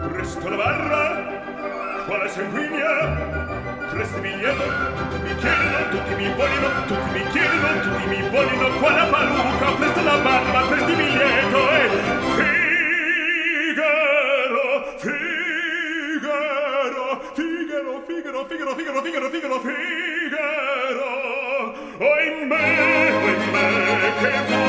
presto 0.09 0.49
la 0.49 0.57
barra 0.57 2.05
qua 2.07 2.17
la 2.19 2.29
sanguigna 2.29 3.91
presto 3.93 4.17
il 4.17 4.23
biglietto 4.23 4.65
tutti 4.97 5.23
mi 5.23 5.37
chiedono 5.37 5.89
tutti 5.91 6.15
mi 6.17 6.35
vogliono 6.35 6.87
tutti 6.87 7.11
mi 7.13 7.27
chiedono 7.29 7.81
tutti 7.83 8.07
mi 8.09 8.29
vogliono 8.31 8.69
qua 8.81 8.91
la 8.91 9.05
parrucca 9.05 9.71
presto 9.79 10.03
la 10.03 10.17
barra 10.19 10.61
presto 10.67 10.91
il 10.91 10.97
biglietto 10.97 11.71
e 11.71 11.85
eh. 11.85 12.42
Figaro, 18.53 18.75
Figaro, 18.77 19.03
Figaro, 19.03 19.31
Figaro, 19.31 19.61
Figaro, 19.61 21.01
o 21.99 22.21
in 22.21 22.49
me, 22.49 23.11
o 23.11 23.29
in 23.29 23.51
me, 23.51 23.67
che 24.21 24.62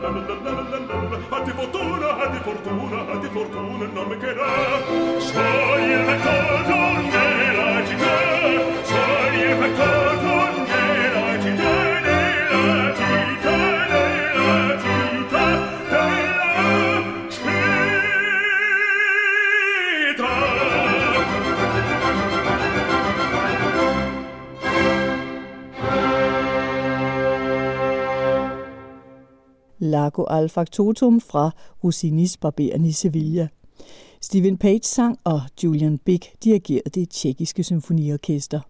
Atti 0.00 1.50
fortuna, 1.50 2.16
atti 2.22 2.38
fortuna, 2.44 3.12
atti 3.12 3.28
fortuna 3.32 3.86
non 3.92 4.06
mancherà. 4.06 4.46
Sogni 5.18 5.90
il 5.90 6.04
vector 6.04 6.66
nella 6.68 7.84
città, 7.84 8.14
sogni 8.84 9.40
il 9.40 9.56
vector 9.56 10.17
Lago 30.18 30.24
al 30.30 30.48
Factotum 30.48 31.20
fra 31.20 31.50
Rossinis 31.84 32.36
Barberen 32.36 32.84
i 32.84 32.92
Sevilla. 32.92 33.48
Stephen 34.20 34.58
Page 34.58 34.82
sang, 34.82 35.18
og 35.24 35.40
Julian 35.64 35.98
Big 35.98 36.20
dirigerede 36.44 36.90
det 36.90 37.10
tjekkiske 37.10 37.64
symfoniorkester. 37.64 38.60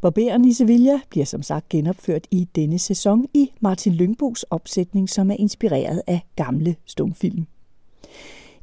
Barberen 0.00 0.44
i 0.44 0.52
Sevilla 0.52 1.00
bliver 1.10 1.26
som 1.26 1.42
sagt 1.42 1.68
genopført 1.68 2.26
i 2.30 2.48
denne 2.54 2.78
sæson 2.78 3.26
i 3.34 3.52
Martin 3.60 3.94
Lyngbos 3.94 4.42
opsætning, 4.42 5.10
som 5.10 5.30
er 5.30 5.36
inspireret 5.38 6.02
af 6.06 6.20
gamle 6.36 6.76
stumfilm. 6.84 7.46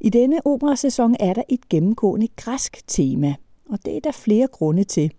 I 0.02 0.10
denne 0.10 0.48
operasæson 0.48 1.16
er 1.20 1.34
der 1.34 1.44
et 1.50 1.70
gennemgående 1.70 2.28
græsk 2.36 2.88
tema, 2.88 3.36
og 3.70 3.86
det 3.86 3.98
er 3.98 4.00
der 4.00 4.12
flere 4.12 4.48
grunde 4.48 4.84
til. 4.84 5.14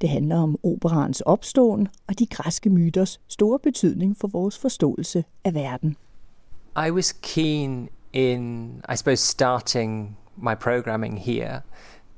Det 0.00 0.08
handler 0.08 0.36
om 0.36 0.58
operans 0.62 1.20
opståen 1.20 1.88
og 2.08 2.18
de 2.18 2.26
græske 2.26 2.70
myters 2.70 3.20
store 3.28 3.58
betydning 3.58 4.16
for 4.16 4.28
vores 4.28 4.58
forståelse 4.58 5.24
af 5.44 5.54
verden. 5.54 5.96
I 6.74 6.90
was 6.90 7.12
keen 7.12 7.90
in, 8.12 8.82
I 8.86 8.94
suppose, 8.94 9.20
starting 9.20 10.16
my 10.36 10.54
programming 10.54 11.18
here 11.18 11.64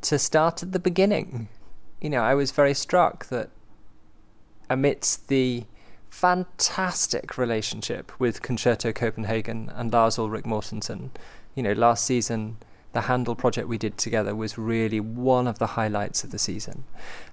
to 0.02 0.18
start 0.18 0.62
at 0.62 0.72
the 0.72 0.78
beginning. 0.78 1.48
You 2.00 2.10
know, 2.10 2.22
I 2.22 2.34
was 2.34 2.50
very 2.52 2.74
struck 2.74 3.26
that 3.26 3.50
amidst 4.70 5.28
the 5.28 5.64
fantastic 6.08 7.36
relationship 7.36 8.12
with 8.20 8.42
Concerto 8.42 8.92
Copenhagen 8.92 9.72
and 9.74 9.92
Lars 9.92 10.16
Ulrik 10.16 10.44
Mortensen, 10.44 11.10
you 11.54 11.62
know, 11.62 11.72
last 11.72 12.04
season 12.04 12.58
the 12.92 13.02
Handel 13.02 13.34
project 13.34 13.66
we 13.66 13.76
did 13.76 13.98
together 13.98 14.36
was 14.36 14.56
really 14.56 15.00
one 15.00 15.48
of 15.48 15.58
the 15.58 15.66
highlights 15.66 16.22
of 16.22 16.30
the 16.30 16.38
season. 16.38 16.84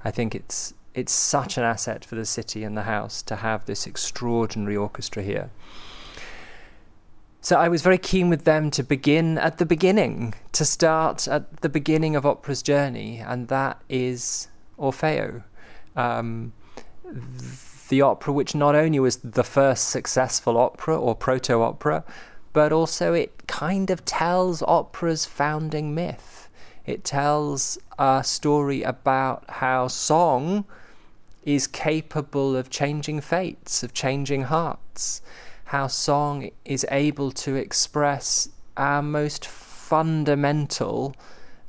I 0.03 0.09
think 0.11 0.33
it's 0.33 0.73
it's 0.93 1.13
such 1.13 1.57
an 1.57 1.63
asset 1.63 2.03
for 2.03 2.15
the 2.15 2.25
city 2.25 2.63
and 2.63 2.75
the 2.75 2.81
house 2.81 3.21
to 3.21 3.37
have 3.37 3.65
this 3.65 3.87
extraordinary 3.87 4.75
orchestra 4.75 5.23
here. 5.23 5.51
So 7.43 7.57
I 7.57 7.69
was 7.69 7.81
very 7.81 7.97
keen 7.97 8.29
with 8.29 8.43
them 8.43 8.69
to 8.71 8.83
begin 8.83 9.39
at 9.39 9.57
the 9.57 9.65
beginning, 9.65 10.35
to 10.51 10.63
start 10.63 11.27
at 11.27 11.61
the 11.61 11.69
beginning 11.69 12.15
of 12.15 12.23
opera's 12.23 12.61
journey, 12.61 13.17
and 13.17 13.47
that 13.47 13.81
is 13.89 14.47
Orfeo. 14.77 15.43
Um, 15.95 16.53
the 17.89 18.01
opera 18.03 18.31
which 18.31 18.53
not 18.53 18.75
only 18.75 18.99
was 18.99 19.17
the 19.17 19.43
first 19.43 19.89
successful 19.89 20.55
opera 20.55 20.97
or 20.97 21.15
proto 21.15 21.61
opera, 21.63 22.03
but 22.53 22.71
also 22.71 23.13
it 23.13 23.47
kind 23.47 23.89
of 23.89 24.05
tells 24.05 24.61
opera's 24.61 25.25
founding 25.25 25.95
myth. 25.95 26.47
It 26.85 27.03
tells 27.03 27.79
a 27.97 28.23
story 28.23 28.83
about 28.83 29.45
how 29.49 29.87
song 29.87 30.65
is 31.43 31.65
capable 31.65 32.55
of 32.55 32.69
changing 32.69 33.21
fates, 33.21 33.81
of 33.81 33.95
changing 33.95 34.43
hearts, 34.43 35.23
how 35.71 35.87
song 35.87 36.51
is 36.65 36.85
able 36.91 37.31
to 37.31 37.55
express 37.55 38.49
our 38.75 39.01
most 39.01 39.47
fundamental 39.47 41.15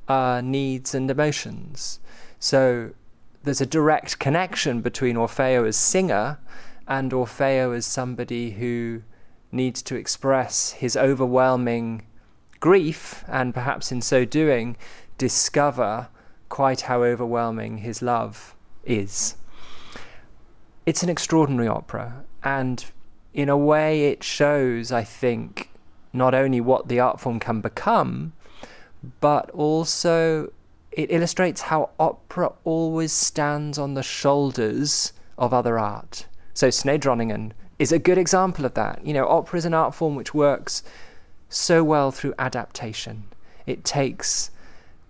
uh, 0.08 0.40
needs 0.42 0.92
and 0.92 1.08
emotions. 1.08 2.00
So 2.40 2.90
there's 3.44 3.60
a 3.60 3.66
direct 3.66 4.18
connection 4.18 4.80
between 4.80 5.14
Orfeo 5.14 5.68
as 5.68 5.76
singer 5.76 6.40
and 6.88 7.12
Orfeo 7.12 7.76
as 7.76 7.86
somebody 7.86 8.50
who 8.50 9.04
needs 9.52 9.80
to 9.82 9.94
express 9.94 10.72
his 10.72 10.96
overwhelming 10.96 12.04
grief 12.58 13.22
and 13.28 13.54
perhaps 13.54 13.92
in 13.92 14.02
so 14.02 14.24
doing 14.24 14.76
discover 15.16 16.08
quite 16.48 16.80
how 16.82 17.04
overwhelming 17.04 17.78
his 17.78 18.02
love 18.02 18.56
is. 18.84 19.36
It's 20.86 21.04
an 21.04 21.08
extraordinary 21.08 21.68
opera, 21.68 22.24
and 22.42 22.84
in 23.34 23.48
a 23.48 23.56
way, 23.56 24.06
it 24.10 24.22
shows, 24.22 24.92
I 24.92 25.04
think, 25.04 25.70
not 26.12 26.34
only 26.34 26.60
what 26.60 26.88
the 26.88 27.00
art 27.00 27.20
form 27.20 27.40
can 27.40 27.60
become, 27.60 28.32
but 29.20 29.50
also 29.50 30.52
it 30.90 31.10
illustrates 31.10 31.62
how 31.62 31.90
opera 31.98 32.52
always 32.64 33.12
stands 33.12 33.78
on 33.78 33.94
the 33.94 34.02
shoulders 34.02 35.12
of 35.38 35.54
other 35.54 35.78
art. 35.78 36.26
So, 36.52 36.68
Snedronningen 36.68 37.52
is 37.78 37.92
a 37.92 37.98
good 37.98 38.18
example 38.18 38.66
of 38.66 38.74
that. 38.74 39.04
You 39.04 39.14
know, 39.14 39.26
opera 39.26 39.58
is 39.58 39.64
an 39.64 39.74
art 39.74 39.94
form 39.94 40.14
which 40.14 40.34
works 40.34 40.82
so 41.48 41.82
well 41.82 42.10
through 42.10 42.34
adaptation. 42.38 43.24
It 43.66 43.84
takes 43.84 44.50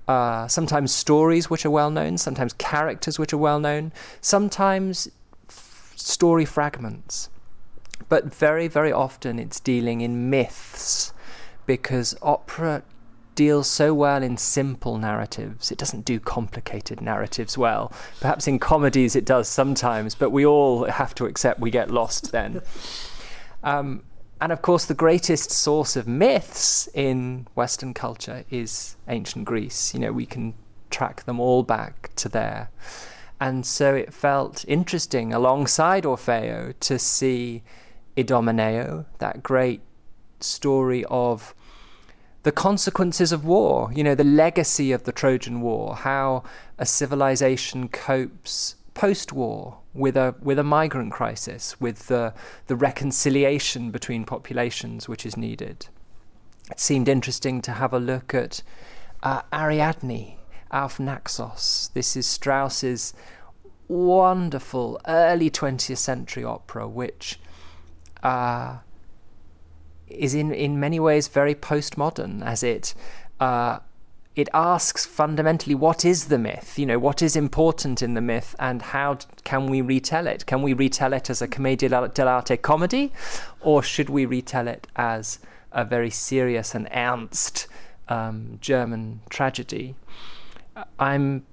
uh, 0.07 0.47
sometimes 0.47 0.93
stories 0.93 1.51
which 1.51 1.67
are 1.67 1.71
well 1.71 1.91
known, 1.91 2.19
sometimes 2.19 2.53
characters 2.55 3.19
which 3.19 3.33
are 3.33 3.39
well 3.39 3.59
known, 3.59 3.93
sometimes 4.21 5.09
f- 5.49 5.93
story 5.97 6.45
fragments. 6.45 7.29
But 8.13 8.27
very, 8.27 8.69
very 8.69 8.93
often 8.93 9.39
it's 9.39 9.59
dealing 9.59 10.03
in 10.03 10.29
myths 10.29 11.15
because 11.65 12.15
opera 12.21 12.83
deals 13.35 13.69
so 13.69 13.95
well 13.95 14.23
in 14.23 14.37
simple 14.37 14.99
narratives. 14.99 15.73
It 15.73 15.79
doesn't 15.79 16.05
do 16.05 16.21
complicated 16.21 17.01
narratives 17.01 17.57
well. 17.57 17.91
Perhaps 18.21 18.47
in 18.47 18.59
comedies 18.59 19.17
it 19.17 19.25
does 19.25 19.49
sometimes, 19.49 20.15
but 20.15 20.29
we 20.29 20.45
all 20.45 20.85
have 20.85 21.15
to 21.15 21.25
accept 21.25 21.59
we 21.59 21.71
get 21.71 21.91
lost 21.91 22.33
then. 22.33 22.61
Um, 23.65 24.03
and 24.43 24.53
of 24.53 24.61
course, 24.61 24.85
the 24.85 24.93
greatest 24.93 25.51
source 25.51 25.97
of 25.97 26.07
myths 26.07 26.89
in 26.93 27.47
Western 27.55 27.95
culture 27.95 28.45
is 28.51 28.97
ancient 29.09 29.47
Greece. 29.47 29.95
You 29.95 30.01
know, 30.01 30.13
we 30.13 30.27
can 30.27 30.53
track 30.91 31.25
them 31.25 31.41
all 31.41 31.63
back 31.63 32.11
to 32.17 32.29
there. 32.29 32.71
And 33.41 33.65
so 33.65 33.95
it 33.95 34.13
felt 34.13 34.65
interesting 34.67 35.33
alongside 35.33 36.03
Orfeo 36.03 36.75
to 36.81 36.99
see 36.99 37.63
Idomeneo, 38.17 39.07
that 39.19 39.43
great 39.43 39.81
story 40.41 41.05
of 41.07 41.55
the 42.43 42.53
consequences 42.53 43.31
of 43.33 43.45
war, 43.45 43.91
you 43.95 44.03
know, 44.03 44.15
the 44.15 44.25
legacy 44.25 44.93
of 44.93 45.05
the 45.05 45.13
Trojan 45.13 45.61
War, 45.61 45.95
how 45.95 46.43
a 46.79 46.85
civilization 46.85 47.89
copes 47.89 48.75
post 48.95 49.33
war 49.33 49.79
with 49.95 50.17
a 50.17 50.35
with 50.41 50.59
a 50.59 50.65
migrant 50.65 51.13
crisis, 51.13 51.81
with 51.81 52.09
the 52.09 52.35
the 52.67 52.77
reconciliation 52.77 53.91
between 53.91 54.25
populations 54.25 55.09
which 55.09 55.25
is 55.25 55.37
needed. 55.37 55.87
It 56.71 56.81
seemed 56.81 57.09
interesting 57.09 57.63
to 57.63 57.73
have 57.73 57.93
a 57.93 57.99
look 57.99 58.35
at 58.35 58.63
uh, 59.23 59.43
Ariadne, 59.53 60.37
Auf 60.71 60.99
Naxos. 60.99 61.91
This 61.95 62.17
is 62.17 62.27
Strauss's 62.27 63.13
wonderful 63.89 65.01
early 65.07 65.51
20th 65.51 65.99
century 65.99 66.45
opera, 66.45 66.89
which 66.89 67.39
uh, 68.23 68.79
is 70.09 70.35
in, 70.35 70.53
in 70.53 70.79
many 70.79 71.01
ways 71.01 71.29
very 71.29 71.55
postmodern, 71.55 72.45
as 72.45 72.63
it 72.63 72.95
uh, 73.41 73.79
it 74.35 74.49
asks 74.55 75.05
fundamentally 75.05 75.75
what 75.75 76.05
is 76.05 76.27
the 76.27 76.39
myth? 76.39 76.79
You 76.79 76.87
know 76.87 76.99
what 76.99 77.21
is 77.21 77.37
important 77.37 78.03
in 78.03 78.15
the 78.15 78.21
myth 78.21 78.55
and 78.59 78.81
how 78.81 79.19
can 79.45 79.67
we 79.67 79.81
retell 79.81 80.27
it? 80.27 80.47
Can 80.47 80.63
we 80.63 80.73
retell 80.73 81.13
it 81.13 81.29
as 81.29 81.43
a 81.43 81.49
commedia 81.49 81.91
dell'arte 81.91 82.63
comedy 82.63 83.13
or 83.61 83.83
should 83.83 84.09
we 84.09 84.25
retell 84.25 84.69
it 84.69 84.87
as 84.97 85.39
a 85.71 85.85
very 85.85 86.11
serious 86.11 86.75
and 86.75 86.89
ernst 86.95 87.67
um, 88.09 88.59
german 88.61 89.21
tragedy? 89.29 89.95
I'm 90.99 91.45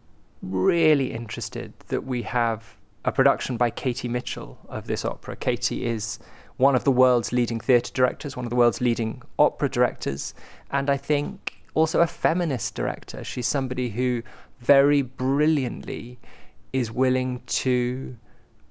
really 0.42 1.12
interested 1.12 1.74
that 1.90 2.06
we 2.06 2.22
have 2.22 2.78
a 3.04 3.12
production 3.12 3.58
by 3.58 3.72
katie 3.72 4.08
mitchell 4.08 4.58
of 4.70 4.88
this 4.88 5.04
opera. 5.04 5.36
Katie 5.36 5.86
is 5.86 6.20
one 6.60 6.76
of 6.76 6.84
the 6.84 6.92
world's 6.92 7.32
leading 7.32 7.60
theatre 7.60 7.92
directors 7.94 8.36
one 8.38 8.46
of 8.46 8.50
the 8.52 8.56
world's 8.56 8.82
leading 8.82 9.22
opera 9.38 9.70
directors 9.70 10.34
and 10.72 10.90
i 10.90 10.98
think 10.98 11.60
also 11.74 12.02
a 12.02 12.08
feminist 12.08 12.76
director. 12.76 13.24
She's 13.24 13.48
somebody 13.48 13.90
who 13.90 14.24
very 14.60 15.02
brilliantly 15.02 16.20
is 16.74 16.92
willing 16.92 17.42
to 17.48 18.18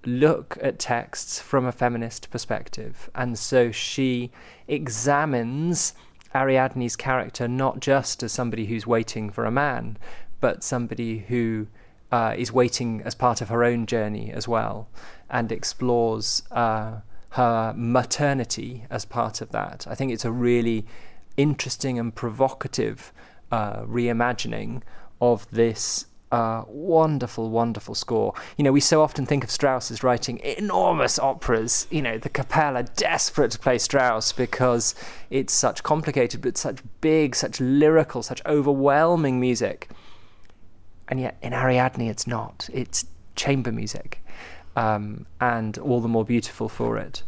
look 0.04 0.56
at 0.62 0.78
texts 0.78 1.40
from 1.40 1.64
a 1.66 1.72
feminist 1.72 2.30
perspective. 2.30 3.10
And 3.14 3.38
so 3.38 3.72
she 3.72 4.30
examines 4.68 5.94
Ariadne's 6.34 6.96
character 6.96 7.48
not 7.48 7.80
just 7.80 8.22
as 8.22 8.32
somebody 8.32 8.66
who's 8.66 8.86
waiting 8.86 9.30
for 9.30 9.44
a 9.44 9.50
man, 9.50 9.96
but 10.40 10.62
somebody 10.62 11.18
who 11.28 11.66
uh, 12.12 12.34
is 12.36 12.52
waiting 12.52 13.02
as 13.04 13.14
part 13.14 13.40
of 13.40 13.48
her 13.48 13.64
own 13.64 13.86
journey 13.86 14.30
as 14.30 14.46
well 14.46 14.88
and 15.28 15.50
explores 15.50 16.42
uh, 16.50 17.00
her 17.30 17.74
maternity 17.76 18.84
as 18.90 19.04
part 19.04 19.40
of 19.40 19.50
that. 19.50 19.86
I 19.88 19.94
think 19.94 20.12
it's 20.12 20.24
a 20.24 20.32
really 20.32 20.86
interesting 21.36 21.98
and 21.98 22.14
provocative 22.14 23.12
uh, 23.50 23.82
reimagining 23.82 24.82
of 25.20 25.50
this 25.50 26.06
uh, 26.30 26.64
wonderful, 26.66 27.50
wonderful 27.50 27.94
score. 27.94 28.34
You 28.56 28.64
know, 28.64 28.72
we 28.72 28.80
so 28.80 29.02
often 29.02 29.24
think 29.24 29.44
of 29.44 29.50
Strauss 29.50 29.90
as 29.90 30.02
writing 30.02 30.38
enormous 30.40 31.18
operas. 31.18 31.86
You 31.90 32.02
know, 32.02 32.18
the 32.18 32.28
Capella 32.28 32.82
desperate 32.82 33.52
to 33.52 33.58
play 33.58 33.78
Strauss 33.78 34.32
because 34.32 34.94
it's 35.30 35.52
such 35.52 35.82
complicated, 35.82 36.42
but 36.42 36.56
such 36.58 36.80
big, 37.00 37.34
such 37.34 37.60
lyrical, 37.60 38.22
such 38.22 38.44
overwhelming 38.44 39.40
music. 39.40 39.88
And 41.08 41.18
yet 41.18 41.38
in 41.42 41.54
Ariadne, 41.54 42.08
it's 42.08 42.26
not. 42.26 42.68
It's 42.72 43.06
chamber 43.34 43.72
music, 43.72 44.22
um, 44.78 45.26
and 45.40 45.76
all 45.78 46.00
the 46.00 46.06
more 46.08 46.24
beautiful 46.24 46.68
for 46.68 46.96
it. 46.98 47.24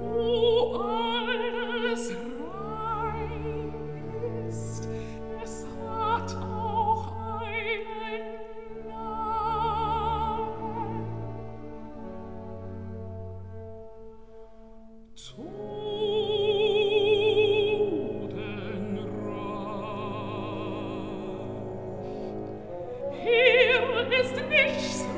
Oh, 0.00 1.21
ist 24.22 24.36
nichts 24.48 25.11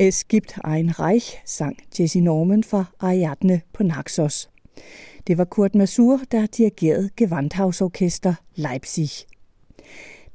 Øh, 0.00 0.06
es 0.06 0.28
gibt 0.28 0.58
ein 0.64 0.90
Reich, 0.90 1.42
sang 1.44 1.76
Jesse 1.98 2.20
Norman 2.20 2.64
fra 2.64 2.84
Ariadne 2.98 3.60
på 3.72 3.82
Naxos. 3.82 4.50
Det 5.26 5.38
var 5.38 5.44
Kurt 5.44 5.74
Masur, 5.74 6.20
der 6.32 6.46
dirigerede 6.46 7.10
Gewandhausorkester 7.16 8.34
Leipzig. 8.54 9.10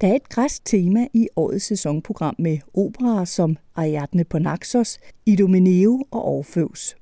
Der 0.00 0.08
er 0.08 0.14
et 0.14 0.28
græsk 0.28 0.64
tema 0.64 1.06
i 1.12 1.28
årets 1.36 1.64
sæsonprogram 1.64 2.34
med 2.38 2.58
operaer 2.74 3.24
som 3.24 3.56
Ariadne 3.74 4.24
på 4.24 4.38
Naxos, 4.38 4.98
Idomeneo 5.26 6.04
og 6.10 6.24
Orfeus. 6.24 6.96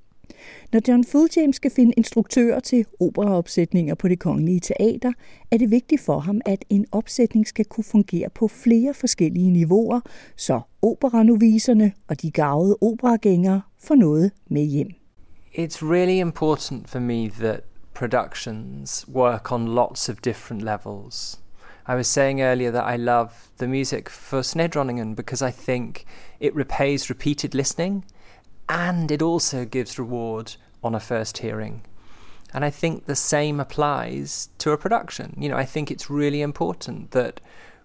Når 0.73 0.81
John 0.89 1.05
Fulljames 1.05 1.57
skal 1.57 1.71
finde 1.71 1.93
instruktører 1.97 2.61
til 2.61 2.87
operaopsætninger 3.01 3.95
på 3.95 4.09
det 4.09 4.19
kongelige 4.19 4.61
teater, 4.61 5.13
er 5.51 5.57
det 5.57 5.71
vigtigt 5.71 6.01
for 6.01 6.19
ham, 6.19 6.41
at 6.47 6.65
en 6.71 6.87
opsætning 6.93 7.47
skal 7.47 7.65
kunne 7.65 7.85
fungere 7.85 8.31
på 8.35 8.49
flere 8.49 8.95
forskellige 8.95 9.51
niveauer, 9.51 10.01
så 10.37 10.61
operanoviserne 10.83 11.93
og 12.09 12.23
de 12.23 12.31
gavede 12.31 12.77
operagængere 12.81 13.63
får 13.79 13.95
noget 13.95 14.31
med 14.51 14.65
hjem. 14.65 14.91
It's 15.59 15.83
really 15.83 16.21
important 16.21 16.89
for 16.91 16.99
me 16.99 17.29
that 17.29 17.61
productions 17.95 19.09
work 19.09 19.53
on 19.53 19.69
lots 19.69 20.09
of 20.09 20.17
different 20.25 20.63
levels. 20.63 21.41
I 21.87 21.95
was 21.95 22.07
saying 22.07 22.41
earlier 22.41 22.71
that 22.71 22.95
I 22.95 22.97
love 22.97 23.29
the 23.59 23.67
music 23.67 24.09
for 24.09 24.43
Snedroningen 24.43 25.15
because 25.15 25.43
I 25.43 25.51
think 25.51 26.05
it 26.41 26.57
repays 26.57 27.11
repeated 27.11 27.55
listening 27.55 28.05
and 28.69 29.11
it 29.11 29.23
also 29.23 29.65
gives 29.65 29.99
reward 29.99 30.57
on 30.83 30.95
a 30.95 31.01
first 31.01 31.39
hearing. 31.39 31.83
And 32.53 32.65
I 32.65 32.71
think 32.71 33.07
the 33.07 33.17
same 33.17 33.59
applies 33.59 34.49
to 34.59 34.71
a 34.71 34.79
production. 34.79 35.35
You 35.39 35.49
know, 35.49 35.57
I 35.57 35.65
think 35.65 35.91
it's 35.91 36.09
really 36.09 36.41
important 36.41 37.11
that 37.11 37.41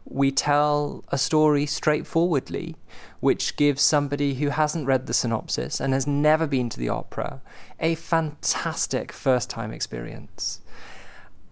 we 0.06 0.32
tell 0.32 1.04
a 1.10 1.18
story 1.18 1.66
straightforwardly, 1.66 2.76
which 3.20 3.56
gives 3.56 3.82
somebody 3.82 4.36
who 4.36 4.50
hasn't 4.50 4.88
read 4.88 5.08
the 5.08 5.14
synopsis 5.14 5.80
and 5.80 5.94
has 5.94 6.08
never 6.08 6.48
been 6.48 6.70
to 6.70 6.80
the 6.80 6.90
opera 6.90 7.42
a 7.80 7.96
fantastic 7.96 9.12
first 9.12 9.50
time 9.50 9.72
experience. 9.72 10.62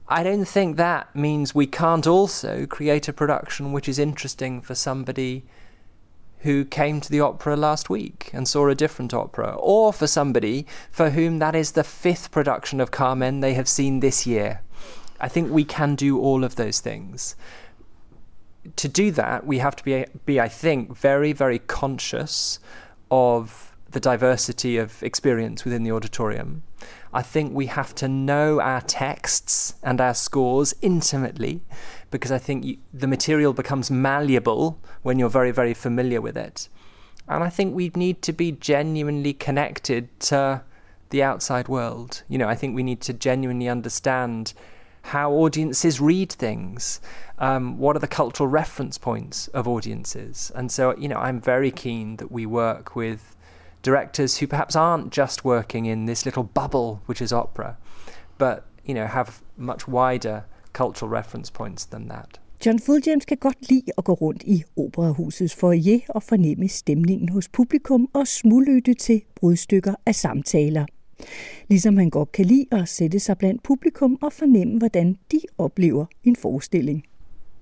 I 0.08 0.24
don't 0.24 0.46
think 0.46 0.78
that 0.78 1.14
means 1.16 1.54
we 1.54 1.68
can't 1.68 2.08
also 2.08 2.66
create 2.66 3.08
a 3.08 3.14
production 3.14 3.74
which 3.74 3.90
is 3.90 4.00
interesting 4.00 4.62
for 4.62 4.74
somebody 4.74 5.44
who 6.40 6.64
came 6.66 7.02
to 7.02 7.12
the 7.12 7.20
opera 7.20 7.56
last 7.56 7.90
week 7.90 8.30
and 8.34 8.48
saw 8.48 8.68
a 8.68 8.76
different 8.76 9.14
opera, 9.14 9.56
or 9.60 9.92
for 9.92 10.08
somebody 10.08 10.66
for 10.92 11.12
whom 11.12 11.40
that 11.40 11.56
is 11.56 11.72
the 11.72 11.84
fifth 11.84 12.32
production 12.32 12.80
of 12.80 12.92
Carmen 12.92 13.40
they 13.40 13.54
have 13.54 13.68
seen 13.68 14.00
this 14.00 14.28
year. 14.28 14.62
I 15.20 15.28
think 15.28 15.52
we 15.52 15.64
can 15.64 15.96
do 15.96 16.20
all 16.20 16.44
of 16.44 16.56
those 16.56 16.80
things. 16.80 17.36
To 18.76 18.88
do 18.88 19.12
that, 19.12 19.46
we 19.48 19.60
have 19.60 19.76
to 19.78 19.84
be, 19.84 20.06
be 20.26 20.40
I 20.40 20.48
think, 20.48 20.96
very, 20.96 21.34
very 21.34 21.60
conscious 21.60 22.60
of 23.10 23.76
the 23.92 24.00
diversity 24.00 24.78
of 24.78 25.02
experience 25.02 25.64
within 25.64 25.84
the 25.84 25.92
auditorium. 25.92 26.64
I 27.14 27.22
think 27.22 27.54
we 27.54 27.68
have 27.68 27.96
to 27.96 28.08
know 28.08 28.60
our 28.60 28.82
texts 28.82 29.76
and 29.82 30.02
our 30.02 30.14
scores 30.14 30.76
intimately 30.82 31.62
because 32.12 32.32
I 32.32 32.38
think 32.38 32.66
you, 32.66 32.78
the 32.94 33.08
material 33.08 33.54
becomes 33.54 33.92
malleable 33.92 34.80
when 35.04 35.20
you're 35.20 35.30
very, 35.30 35.52
very 35.52 35.74
familiar 35.74 36.22
with 36.22 36.38
it. 36.38 36.70
And 37.28 37.44
I 37.44 37.50
think 37.50 37.76
we 37.76 37.92
need 37.96 38.22
to 38.24 38.34
be 38.34 38.54
genuinely 38.54 39.34
connected 39.34 40.18
to 40.22 40.64
the 41.10 41.24
outside 41.24 41.68
world. 41.68 42.24
You 42.30 42.38
know, 42.38 42.48
I 42.48 42.56
think 42.56 42.76
we 42.76 42.84
need 42.84 43.02
to 43.02 43.14
genuinely 43.14 43.68
understand 43.68 44.54
how 45.04 45.32
audiences 45.32 46.00
read 46.00 46.32
things. 46.32 47.00
Um, 47.38 47.78
what 47.78 47.96
are 47.96 48.00
the 48.00 48.08
cultural 48.08 48.48
reference 48.48 48.98
points 48.98 49.48
of 49.50 49.68
audiences? 49.68 50.52
And 50.56 50.72
so, 50.72 50.96
you 50.98 51.08
know, 51.08 51.18
I'm 51.18 51.40
very 51.40 51.72
keen 51.72 52.18
that 52.18 52.32
we 52.32 52.46
work 52.46 52.96
with 52.96 53.36
directors 53.82 54.38
who 54.38 54.48
perhaps 54.48 54.76
aren't 54.76 55.12
just 55.12 55.46
working 55.46 55.86
in 55.86 56.06
this 56.06 56.26
little 56.26 56.44
bubble 56.44 57.02
which 57.06 57.22
is 57.22 57.32
opera, 57.32 57.78
but 58.38 58.66
you 58.84 58.94
know 58.94 59.06
have 59.06 59.42
much 59.58 59.88
wider 59.88 60.46
cultural 60.78 61.18
reference 61.18 61.54
points 61.54 61.86
than 61.86 62.10
that. 62.10 62.40
John 62.66 62.80
Fulljames 62.80 63.26
kan 63.26 63.38
godt 63.38 63.70
lide 63.70 63.92
at 63.98 64.04
gå 64.04 64.14
rundt 64.14 64.44
i 64.44 64.64
operahusets 64.78 65.56
foyer 65.56 66.00
og 66.10 66.24
fornemme 66.24 66.68
stemningen 66.68 67.30
hos 67.30 67.48
publikum 67.48 68.10
og 68.14 68.28
smullytte 68.28 68.94
til 68.94 69.22
brudstykker 69.36 69.96
af 70.06 70.16
samtaler. 70.16 70.86
Ligesom 71.70 71.98
han 71.98 72.10
godt 72.10 72.32
kan 72.32 72.46
lide 72.46 72.66
at 72.72 72.90
sætte 72.90 73.20
sig 73.20 73.38
blandt 73.38 73.64
publikum 73.64 74.18
og 74.22 74.34
fornemme, 74.34 74.78
hvordan 74.78 75.18
de 75.32 75.40
oplever 75.58 76.06
en 76.24 76.36
forestilling. 76.36 77.04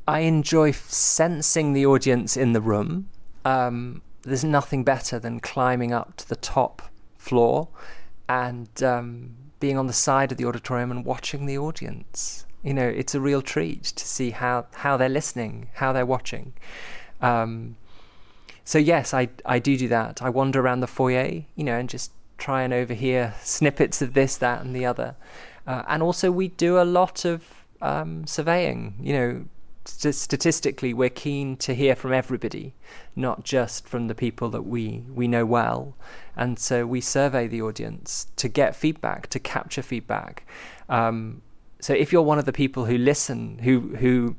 I 0.07 0.22
enjoy 0.28 0.72
sensing 0.89 1.76
the 1.76 1.88
audience 1.88 2.41
in 2.41 2.53
the 2.53 2.63
room. 2.63 3.05
Um, 3.45 4.01
there's 4.28 4.47
nothing 4.47 4.86
better 4.86 5.20
than 5.20 5.39
climbing 5.39 5.93
up 5.93 6.18
to 6.18 6.26
the 6.26 6.36
top 6.36 6.82
floor 7.18 7.68
and 8.30 8.84
um, 8.84 9.30
being 9.59 9.80
on 9.80 9.88
the 9.88 9.93
side 9.93 10.32
of 10.32 10.38
the 10.38 10.47
auditorium 10.47 10.91
and 10.91 11.05
watching 11.05 11.47
the 11.47 11.57
audience. 11.57 12.44
You 12.66 12.74
know, 12.74 12.88
it's 12.88 13.16
a 13.16 13.22
real 13.22 13.41
treat 13.41 13.84
to 13.84 14.05
see 14.05 14.32
how, 14.32 14.66
how 14.74 14.97
they're 14.97 15.07
listening, 15.07 15.70
how 15.76 15.93
they're 15.93 16.05
watching. 16.05 16.53
Um, 17.22 17.78
so 18.66 18.80
yes, 18.80 19.13
I 19.13 19.30
I 19.45 19.59
do 19.59 19.78
do 19.78 19.88
that. 19.89 20.22
I 20.22 20.30
wander 20.30 20.59
around 20.59 20.80
the 20.80 20.88
foyer, 20.88 21.43
you 21.55 21.63
know, 21.63 21.78
and 21.78 21.88
just 21.88 22.11
try 22.38 22.63
and 22.63 22.74
overhear 22.74 23.36
snippets 23.41 24.01
of 24.01 24.13
this, 24.13 24.36
that, 24.38 24.61
and 24.61 24.76
the 24.76 24.86
other. 24.86 25.16
Uh, 25.68 25.84
and 25.88 26.01
also, 26.01 26.32
we 26.32 26.47
do 26.47 26.82
a 26.82 26.84
lot 26.84 27.26
of 27.26 27.66
um, 27.82 28.26
surveying. 28.26 28.95
You 28.99 29.13
know, 29.13 29.45
st- 29.86 30.16
statistically, 30.16 30.93
we're 30.93 31.09
keen 31.09 31.57
to 31.57 31.76
hear 31.76 31.95
from 31.95 32.11
everybody, 32.11 32.74
not 33.16 33.43
just 33.43 33.88
from 33.88 34.07
the 34.07 34.16
people 34.16 34.49
that 34.49 34.63
we 34.63 35.03
we 35.13 35.28
know 35.28 35.45
well. 35.45 35.95
And 36.36 36.57
so 36.57 36.88
we 36.88 37.01
survey 37.01 37.47
the 37.47 37.61
audience 37.61 38.28
to 38.38 38.47
get 38.49 38.76
feedback, 38.76 39.28
to 39.28 39.39
capture 39.39 39.84
feedback. 39.84 40.47
Um, 40.89 41.43
so 41.86 41.93
if 41.93 42.11
you're 42.11 42.29
one 42.31 42.39
of 42.39 42.45
the 42.45 42.51
people 42.51 42.83
who 42.83 42.97
listen, 42.97 43.59
who 43.65 43.73
who 44.01 44.36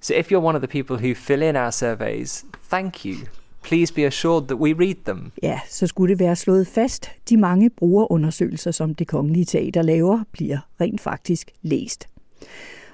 so 0.00 0.14
if 0.14 0.30
you're 0.30 0.46
one 0.48 0.56
of 0.56 0.62
the 0.62 0.68
people 0.68 0.96
who 0.96 1.14
fill 1.14 1.42
in 1.42 1.56
our 1.56 1.72
surveys, 1.72 2.44
thank 2.70 3.04
you. 3.04 3.16
Please 3.62 3.92
be 3.94 4.06
assured 4.06 4.48
that 4.48 4.56
we 4.56 4.72
read 4.72 4.96
them. 5.04 5.32
Ja, 5.42 5.60
så 5.68 5.86
skulle 5.86 6.10
det 6.10 6.20
være 6.20 6.36
slået 6.36 6.66
fast. 6.66 7.10
De 7.28 7.36
mange 7.36 7.70
brugerundersøgelser, 7.70 8.70
som 8.70 8.94
det 8.94 9.06
kongelige 9.06 9.44
teater 9.44 9.82
laver, 9.82 10.24
bliver 10.32 10.58
rent 10.80 11.00
faktisk 11.00 11.50
læst. 11.62 12.08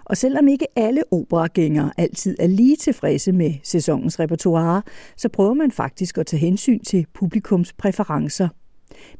Og 0.05 0.17
selvom 0.17 0.49
ikke 0.49 0.67
alle 0.77 1.03
operagængere 1.11 1.93
altid 1.97 2.37
er 2.39 2.47
lige 2.47 2.77
tilfredse 2.77 3.33
med 3.33 3.55
sæsonens 3.63 4.21
repertoire, 4.21 4.83
så 5.17 5.29
prøver 5.29 5.55
man 5.55 5.71
faktisk 5.71 6.19
at 6.19 6.27
tage 6.27 6.41
hensyn 6.41 6.81
til 6.81 7.07
publikums 7.15 7.73
præferencer. 7.73 8.49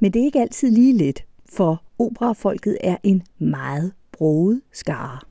Men 0.01 0.13
det 0.13 0.21
er 0.21 0.25
ikke 0.25 0.41
altid 0.41 0.71
lige 0.71 0.93
let, 0.93 1.25
for 1.53 1.83
operafolket 1.99 2.79
er 2.81 2.97
en 3.03 3.23
meget 3.39 3.93
broget 4.19 4.63
skare. 4.73 5.23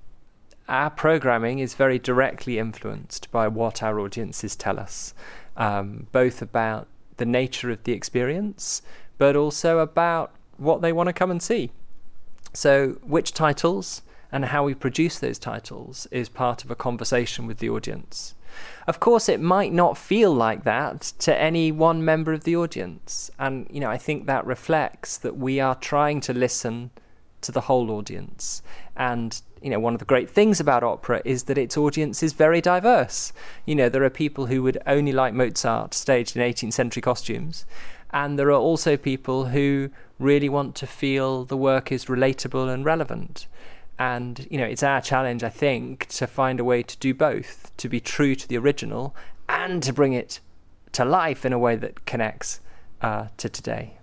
Our 0.67 0.89
programming 0.89 1.59
is 1.59 1.75
very 1.75 1.99
directly 1.99 2.57
influenced 2.57 3.31
by 3.31 3.47
what 3.47 3.83
our 3.83 3.99
audiences 3.99 4.55
tell 4.55 4.79
us, 4.79 5.13
um, 5.55 6.07
both 6.11 6.41
about 6.41 6.87
the 7.17 7.25
nature 7.25 7.69
of 7.69 7.83
the 7.83 7.93
experience, 7.93 8.81
but 9.17 9.35
also 9.35 9.79
about 9.79 10.31
what 10.57 10.81
they 10.81 10.91
want 10.91 11.07
to 11.07 11.13
come 11.13 11.29
and 11.29 11.41
see. 11.41 11.71
So, 12.53 12.97
which 13.03 13.33
titles 13.33 14.01
and 14.31 14.45
how 14.45 14.63
we 14.63 14.73
produce 14.73 15.19
those 15.19 15.37
titles 15.37 16.07
is 16.11 16.29
part 16.29 16.63
of 16.63 16.71
a 16.71 16.75
conversation 16.75 17.45
with 17.47 17.59
the 17.59 17.69
audience. 17.69 18.35
Of 18.87 18.99
course, 18.99 19.29
it 19.29 19.39
might 19.39 19.73
not 19.73 19.97
feel 19.97 20.33
like 20.33 20.63
that 20.63 21.01
to 21.19 21.37
any 21.37 21.71
one 21.71 22.03
member 22.03 22.33
of 22.33 22.43
the 22.43 22.55
audience. 22.55 23.29
And, 23.37 23.67
you 23.69 23.79
know, 23.79 23.89
I 23.89 23.97
think 23.97 24.25
that 24.25 24.45
reflects 24.45 25.17
that 25.17 25.37
we 25.37 25.59
are 25.59 25.75
trying 25.75 26.21
to 26.21 26.33
listen 26.33 26.91
to 27.45 27.51
the 27.51 27.61
whole 27.61 27.91
audience. 27.91 28.61
And, 28.95 29.41
you 29.61 29.69
know, 29.69 29.79
one 29.79 29.93
of 29.93 29.99
the 29.99 30.05
great 30.05 30.29
things 30.29 30.59
about 30.59 30.83
opera 30.83 31.21
is 31.25 31.43
that 31.43 31.57
its 31.57 31.77
audience 31.77 32.21
is 32.21 32.33
very 32.33 32.61
diverse. 32.61 33.33
You 33.65 33.75
know, 33.75 33.89
there 33.89 34.03
are 34.03 34.09
people 34.09 34.47
who 34.47 34.61
would 34.63 34.77
only 34.85 35.11
like 35.11 35.33
Mozart 35.33 35.93
staged 35.93 36.35
in 36.35 36.41
18th 36.41 36.73
century 36.73 37.01
costumes. 37.01 37.65
And 38.11 38.39
there 38.39 38.49
are 38.49 38.53
also 38.53 38.97
people 38.97 39.45
who 39.47 39.89
really 40.19 40.49
want 40.49 40.75
to 40.75 40.87
feel 40.87 41.45
the 41.45 41.57
work 41.57 41.91
is 41.91 42.05
relatable 42.05 42.73
and 42.73 42.85
relevant. 42.85 43.47
And, 43.97 44.47
you 44.49 44.57
know, 44.57 44.65
it's 44.65 44.83
our 44.83 45.01
challenge, 45.01 45.43
I 45.43 45.49
think, 45.49 46.07
to 46.07 46.27
find 46.27 46.59
a 46.59 46.63
way 46.63 46.83
to 46.83 46.97
do 46.97 47.13
both, 47.13 47.71
to 47.77 47.89
be 47.89 47.99
true 47.99 48.35
to 48.35 48.47
the 48.47 48.57
original 48.57 49.15
and 49.47 49.81
to 49.83 49.93
bring 49.93 50.13
it 50.13 50.39
to 50.93 51.05
life 51.05 51.45
in 51.45 51.53
a 51.53 51.59
way 51.59 51.75
that 51.75 52.05
connects 52.05 52.61
uh, 53.01 53.27
to 53.37 53.49
today. 53.49 53.94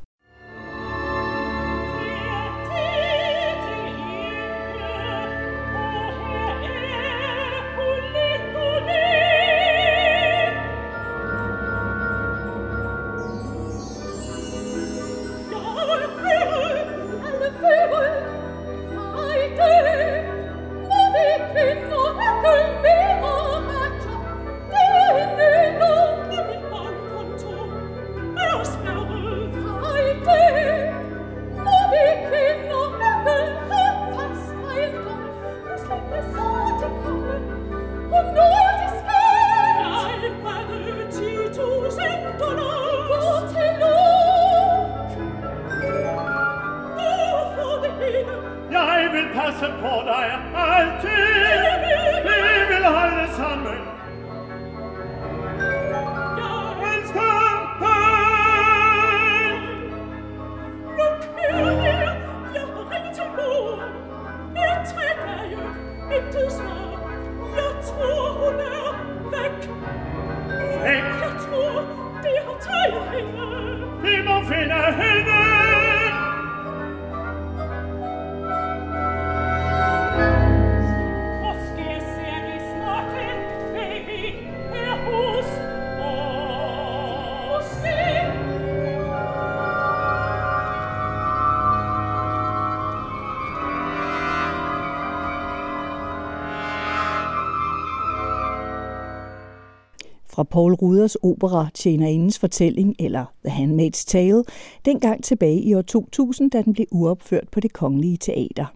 Paul 100.52 100.74
Ruders 100.74 101.16
opera 101.22 101.68
Tjenerindens 101.74 102.38
fortælling, 102.38 102.96
eller 102.98 103.24
The 103.44 103.54
Handmaid's 103.54 104.04
Tale, 104.06 104.44
dengang 104.84 105.24
tilbage 105.24 105.60
i 105.60 105.74
år 105.74 105.82
2000, 105.82 106.50
da 106.50 106.62
den 106.62 106.72
blev 106.72 106.86
uopført 106.90 107.48
på 107.48 107.60
det 107.60 107.72
kongelige 107.72 108.16
teater. 108.16 108.66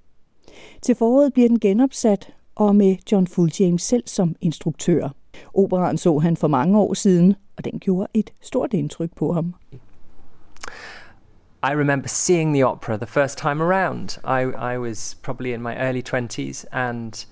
Til 0.82 0.94
foråret 0.94 1.32
bliver 1.32 1.48
den 1.48 1.60
genopsat, 1.60 2.32
og 2.54 2.76
med 2.76 2.96
John 3.12 3.26
Fulljames 3.26 3.82
selv 3.82 4.02
som 4.06 4.36
instruktør. 4.40 5.08
Operaen 5.54 5.98
så 5.98 6.18
han 6.18 6.36
for 6.36 6.48
mange 6.48 6.78
år 6.78 6.94
siden, 6.94 7.34
og 7.56 7.64
den 7.64 7.78
gjorde 7.80 8.08
et 8.14 8.30
stort 8.40 8.74
indtryk 8.74 9.10
på 9.16 9.32
ham. 9.32 9.54
I 11.62 11.74
remember 11.74 12.08
seeing 12.08 12.54
the 12.54 12.66
opera 12.66 12.96
the 12.96 13.06
first 13.06 13.38
time 13.38 13.64
around. 13.64 14.18
I, 14.24 14.74
I 14.74 14.78
was 14.78 15.18
probably 15.22 15.52
in 15.52 15.62
my 15.62 15.72
early 15.72 16.02
20s 16.02 16.64
and 16.72 17.26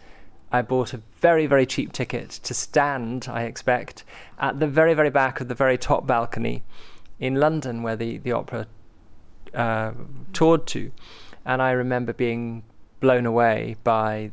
I 0.52 0.62
bought 0.62 0.94
a 0.94 0.98
very, 1.24 1.46
very 1.46 1.64
cheap 1.64 1.90
ticket 1.90 2.28
to 2.28 2.52
stand, 2.52 3.28
I 3.30 3.44
expect, 3.44 4.04
at 4.38 4.60
the 4.60 4.66
very, 4.66 4.92
very 4.92 5.08
back 5.08 5.40
of 5.40 5.48
the 5.48 5.54
very 5.54 5.78
top 5.78 6.06
balcony 6.06 6.62
in 7.18 7.36
London 7.36 7.82
where 7.82 7.96
the, 7.96 8.18
the 8.18 8.32
opera 8.32 8.66
uh, 9.54 9.92
toured 10.34 10.66
to. 10.66 10.92
And 11.46 11.62
I 11.62 11.70
remember 11.70 12.12
being 12.12 12.62
blown 13.00 13.24
away 13.24 13.76
by, 13.82 14.32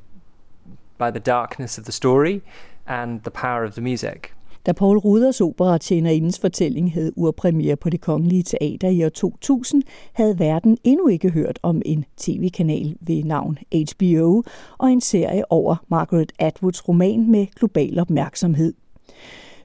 by 0.97 1.11
the 1.11 1.21
darkness 1.21 1.77
of 1.77 1.85
the 1.85 1.93
story 1.93 2.41
and 2.85 3.23
the 3.23 3.31
power 3.31 3.63
of 3.63 3.75
the 3.75 3.81
music. 3.81 4.33
Da 4.65 4.71
Paul 4.71 4.97
Ruders 4.97 5.41
opera 5.41 5.77
Tjenerindens 5.77 6.39
fortælling 6.39 6.93
havde 6.93 7.17
urpremiere 7.17 7.75
på 7.75 7.89
det 7.89 8.01
kongelige 8.01 8.43
teater 8.43 8.89
i 8.89 9.05
år 9.05 9.09
2000, 9.09 9.83
havde 10.13 10.39
verden 10.39 10.77
endnu 10.83 11.07
ikke 11.07 11.29
hørt 11.29 11.59
om 11.63 11.81
en 11.85 12.05
tv-kanal 12.17 12.95
ved 13.01 13.23
navn 13.23 13.57
HBO 13.73 14.43
og 14.77 14.91
en 14.91 15.01
serie 15.01 15.51
over 15.51 15.75
Margaret 15.87 16.31
Atwoods 16.39 16.87
roman 16.87 17.31
med 17.31 17.47
global 17.55 17.99
opmærksomhed. 17.99 18.73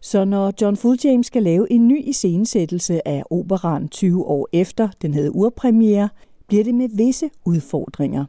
Så 0.00 0.24
når 0.24 0.52
John 0.62 0.76
Fulljames 0.76 1.26
skal 1.26 1.42
lave 1.42 1.72
en 1.72 1.88
ny 1.88 2.04
iscenesættelse 2.04 3.08
af 3.08 3.22
operan 3.30 3.88
20 3.88 4.26
år 4.26 4.48
efter 4.52 4.88
den 5.02 5.14
havde 5.14 5.34
urpremiere, 5.34 6.08
bliver 6.46 6.64
det 6.64 6.74
med 6.74 6.88
visse 6.92 7.30
udfordringer. 7.44 8.24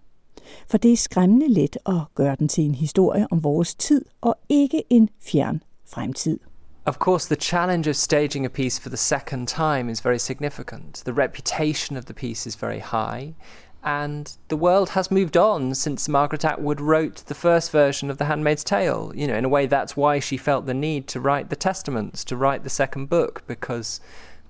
For 0.68 0.78
det 0.78 0.92
er 0.92 0.98
skræmmende 0.98 1.48
let 1.48 1.78
at 1.86 2.02
gøre 2.16 2.36
den 2.40 2.48
til 2.48 2.64
en 2.64 2.76
historie 2.76 3.28
om 3.32 3.44
vores 3.44 3.76
tid 3.76 4.06
og 4.22 4.36
ikke 4.50 4.84
en 4.90 5.10
fjern 5.22 5.62
fremtid. 5.86 6.40
Of 6.88 7.00
course, 7.00 7.26
the 7.26 7.36
challenge 7.36 7.86
of 7.86 7.98
staging 7.98 8.46
a 8.46 8.50
piece 8.50 8.80
for 8.80 8.88
the 8.88 8.96
second 8.96 9.50
time 9.50 9.90
is 9.90 10.00
very 10.00 10.18
significant. 10.18 11.02
The 11.04 11.12
reputation 11.12 11.98
of 11.98 12.06
the 12.06 12.14
piece 12.14 12.48
is 12.48 12.56
very 12.56 12.80
high, 12.80 13.36
and 13.84 14.38
the 14.48 14.56
world 14.56 14.90
has 14.92 15.12
moved 15.12 15.36
on 15.36 15.76
since 15.76 16.08
Margaret 16.08 16.46
Atwood 16.46 16.80
wrote 16.80 17.26
the 17.26 17.36
first 17.36 17.72
version 17.72 18.10
of 18.10 18.18
The 18.18 18.26
Handmaid's 18.26 18.64
Tale. 18.64 19.12
You 19.14 19.28
know, 19.28 19.36
in 19.36 19.44
a 19.44 19.50
way, 19.50 19.66
that's 19.66 19.98
why 19.98 20.20
she 20.20 20.38
felt 20.38 20.66
the 20.66 20.74
need 20.74 21.08
to 21.10 21.20
write 21.20 21.50
the 21.50 21.58
Testaments, 21.58 22.24
to 22.24 22.38
write 22.38 22.64
the 22.64 22.70
second 22.70 23.08
book, 23.10 23.44
because 23.48 24.00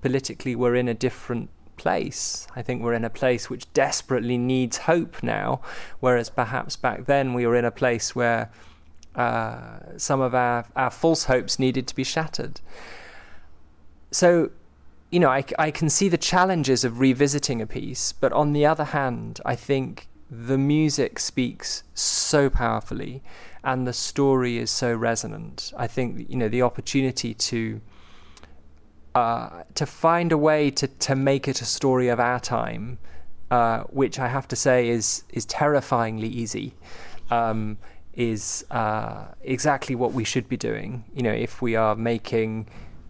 politically 0.00 0.54
we're 0.54 0.76
in 0.76 0.86
a 0.86 0.94
different 0.94 1.50
place. 1.76 2.46
I 2.54 2.62
think 2.62 2.82
we're 2.82 2.94
in 2.94 3.04
a 3.04 3.10
place 3.10 3.50
which 3.50 3.72
desperately 3.72 4.38
needs 4.38 4.78
hope 4.78 5.24
now, 5.24 5.60
whereas 5.98 6.30
perhaps 6.30 6.76
back 6.76 7.06
then 7.06 7.34
we 7.34 7.48
were 7.48 7.56
in 7.56 7.64
a 7.64 7.72
place 7.72 8.14
where 8.14 8.48
uh, 9.18 9.98
some 9.98 10.20
of 10.20 10.32
our, 10.34 10.64
our 10.76 10.90
false 10.90 11.24
hopes 11.24 11.58
needed 11.58 11.88
to 11.88 11.94
be 11.94 12.04
shattered. 12.04 12.60
So, 14.12 14.50
you 15.10 15.18
know, 15.18 15.28
I, 15.28 15.44
I 15.58 15.70
can 15.72 15.90
see 15.90 16.08
the 16.08 16.16
challenges 16.16 16.84
of 16.84 17.00
revisiting 17.00 17.60
a 17.60 17.66
piece, 17.66 18.12
but 18.12 18.32
on 18.32 18.52
the 18.52 18.64
other 18.64 18.84
hand, 18.84 19.40
I 19.44 19.56
think 19.56 20.08
the 20.30 20.56
music 20.56 21.18
speaks 21.18 21.82
so 21.94 22.48
powerfully 22.48 23.22
and 23.64 23.86
the 23.86 23.92
story 23.92 24.56
is 24.56 24.70
so 24.70 24.94
resonant. 24.94 25.72
I 25.76 25.88
think, 25.88 26.30
you 26.30 26.36
know, 26.36 26.48
the 26.48 26.62
opportunity 26.62 27.34
to. 27.34 27.80
Uh, 29.14 29.64
to 29.74 29.84
find 29.84 30.30
a 30.30 30.38
way 30.38 30.70
to, 30.70 30.86
to 30.86 31.16
make 31.16 31.48
it 31.48 31.60
a 31.60 31.64
story 31.64 32.06
of 32.06 32.20
our 32.20 32.38
time, 32.38 32.98
uh, 33.50 33.80
which 33.84 34.20
I 34.20 34.28
have 34.28 34.46
to 34.48 34.54
say 34.54 34.88
is 34.90 35.24
is 35.30 35.44
terrifyingly 35.46 36.28
easy. 36.28 36.74
Um, 37.30 37.78
is 38.18 38.64
uh, 38.70 39.24
exactly 39.44 39.96
what 39.96 40.12
we 40.12 40.24
should 40.24 40.48
be 40.48 40.56
doing. 40.56 41.04
You 41.16 41.22
know, 41.22 41.42
if 41.42 41.62
we 41.62 41.78
are 41.78 41.94
making 41.94 42.68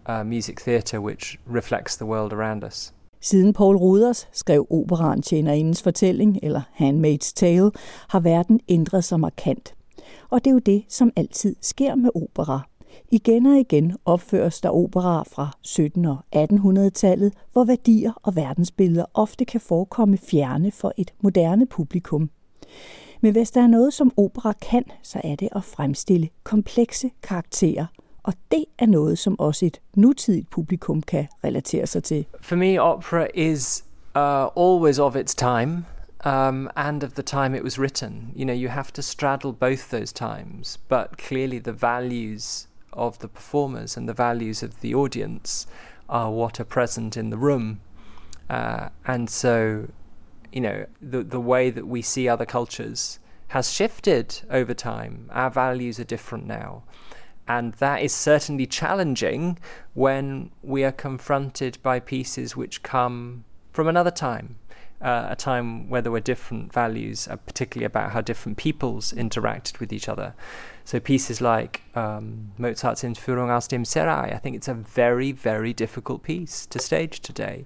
uh, 0.09 0.23
music 0.23 0.59
theatre 0.59 1.01
which 1.01 1.39
reflects 1.45 1.97
the 1.97 2.05
world 2.05 2.33
around 2.33 2.63
us. 2.63 2.93
Siden 3.21 3.53
Paul 3.53 3.75
Ruders 3.75 4.27
skrev 4.31 4.67
operan 4.69 5.21
Tjenerindens 5.21 5.83
fortælling, 5.83 6.39
eller 6.43 6.61
Handmaid's 6.73 7.33
Tale, 7.35 7.71
har 8.09 8.19
verden 8.19 8.59
ændret 8.69 9.03
sig 9.03 9.19
markant. 9.19 9.75
Og 10.29 10.45
det 10.45 10.49
er 10.49 10.53
jo 10.53 10.59
det, 10.59 10.83
som 10.87 11.11
altid 11.15 11.55
sker 11.61 11.95
med 11.95 12.09
opera. 12.15 12.61
Igen 13.11 13.45
og 13.45 13.57
igen 13.57 13.97
opføres 14.05 14.61
der 14.61 14.69
operaer 14.69 15.23
fra 15.23 15.51
1700- 15.67 16.07
og 16.07 16.23
1800-tallet, 16.35 17.33
hvor 17.53 17.63
værdier 17.63 18.11
og 18.23 18.35
verdensbilleder 18.35 19.05
ofte 19.13 19.45
kan 19.45 19.61
forekomme 19.61 20.17
fjerne 20.17 20.71
for 20.71 20.93
et 20.97 21.13
moderne 21.21 21.65
publikum. 21.65 22.29
Men 23.21 23.31
hvis 23.31 23.51
der 23.51 23.61
er 23.61 23.67
noget, 23.67 23.93
som 23.93 24.11
opera 24.17 24.53
kan, 24.61 24.83
så 25.03 25.21
er 25.23 25.35
det 25.35 25.49
at 25.55 25.63
fremstille 25.63 26.29
komplekse 26.43 27.11
karakterer. 27.23 27.85
Og 28.23 28.33
det 28.51 28.65
er 28.79 28.85
noget, 28.85 29.19
som 29.19 29.39
også 29.39 29.65
et 29.65 29.81
nutidigt 29.95 30.49
publikum 30.49 31.01
kan 31.01 31.27
relatere 31.43 31.87
sig 31.87 32.03
til. 32.03 32.25
For 32.41 32.55
me, 32.55 32.81
opera 32.81 33.27
is 33.33 33.83
uh, 34.15 34.45
always 34.57 34.99
of 34.99 35.15
its 35.15 35.35
time. 35.35 35.85
Um, 36.25 36.69
and 36.75 37.03
of 37.03 37.11
the 37.11 37.23
time 37.23 37.57
it 37.57 37.63
was 37.63 37.79
written. 37.79 38.33
You 38.35 38.45
know, 38.45 38.53
you 38.53 38.69
have 38.69 38.91
to 38.93 39.01
straddle 39.01 39.53
both 39.53 39.89
those 39.89 40.13
times, 40.13 40.77
but 40.89 41.17
clearly 41.17 41.59
the 41.59 41.71
values 41.71 42.67
of 42.91 43.17
the 43.19 43.27
performers 43.27 43.97
and 43.97 44.07
the 44.07 44.13
values 44.13 44.63
of 44.63 44.69
the 44.81 44.93
audience 44.95 45.67
are 46.09 46.29
what 46.29 46.59
are 46.59 46.65
present 46.65 47.15
in 47.15 47.29
the 47.29 47.37
room. 47.37 47.79
Uh, 48.49 48.89
and 49.05 49.29
so 49.29 49.87
you 50.51 50.61
know 50.61 50.85
the 51.01 51.23
the 51.23 51.39
way 51.39 51.69
that 51.69 51.87
we 51.87 52.01
see 52.01 52.27
other 52.27 52.45
cultures 52.45 53.19
has 53.49 53.71
shifted 53.71 54.41
over 54.49 54.73
time. 54.73 55.27
Our 55.31 55.49
values 55.49 55.99
are 55.99 56.03
different 56.03 56.45
now. 56.45 56.83
And 57.47 57.73
that 57.75 58.03
is 58.03 58.13
certainly 58.13 58.67
challenging 58.67 59.57
when 59.95 60.51
we 60.61 60.83
are 60.83 60.91
confronted 60.91 61.79
by 61.81 61.99
pieces 61.99 62.55
which 62.55 62.83
come 62.83 63.43
from 63.73 63.87
another 63.87 64.11
time, 64.11 64.57
uh, 65.01 65.27
a 65.31 65.35
time 65.35 65.89
where 65.89 66.03
there 66.03 66.11
were 66.11 66.19
different 66.19 66.71
values, 66.71 67.27
uh, 67.27 67.37
particularly 67.37 67.85
about 67.85 68.11
how 68.11 68.21
different 68.21 68.59
peoples 68.59 69.13
interacted 69.13 69.79
with 69.79 69.91
each 69.91 70.07
other. 70.07 70.35
So 70.85 70.99
pieces 70.99 71.41
like 71.41 71.81
um, 71.95 72.51
Mozart's 72.59 73.03
Entführung 73.03 73.49
aus 73.49 73.67
dem 73.67 73.83
Serail, 73.83 74.31
I 74.31 74.37
think 74.37 74.55
it's 74.55 74.67
a 74.67 74.75
very, 74.75 75.31
very 75.31 75.73
difficult 75.73 76.21
piece 76.21 76.67
to 76.67 76.77
stage 76.77 77.19
today. 77.19 77.65